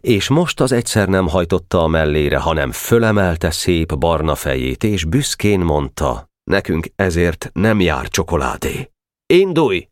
és 0.00 0.28
most 0.28 0.60
az 0.60 0.72
egyszer 0.72 1.08
nem 1.08 1.28
hajtotta 1.28 1.82
a 1.82 1.86
mellére, 1.86 2.38
hanem 2.38 2.72
fölemelte 2.72 3.50
szép 3.50 3.98
barna 3.98 4.34
fejét, 4.34 4.84
és 4.84 5.04
büszkén 5.04 5.60
mondta, 5.60 6.30
nekünk 6.44 6.86
ezért 6.96 7.50
nem 7.52 7.80
jár 7.80 8.08
csokoládé. 8.08 8.90
Indulj! 9.26 9.88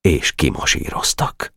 És 0.00 0.32
kimasíroztak. 0.32 1.52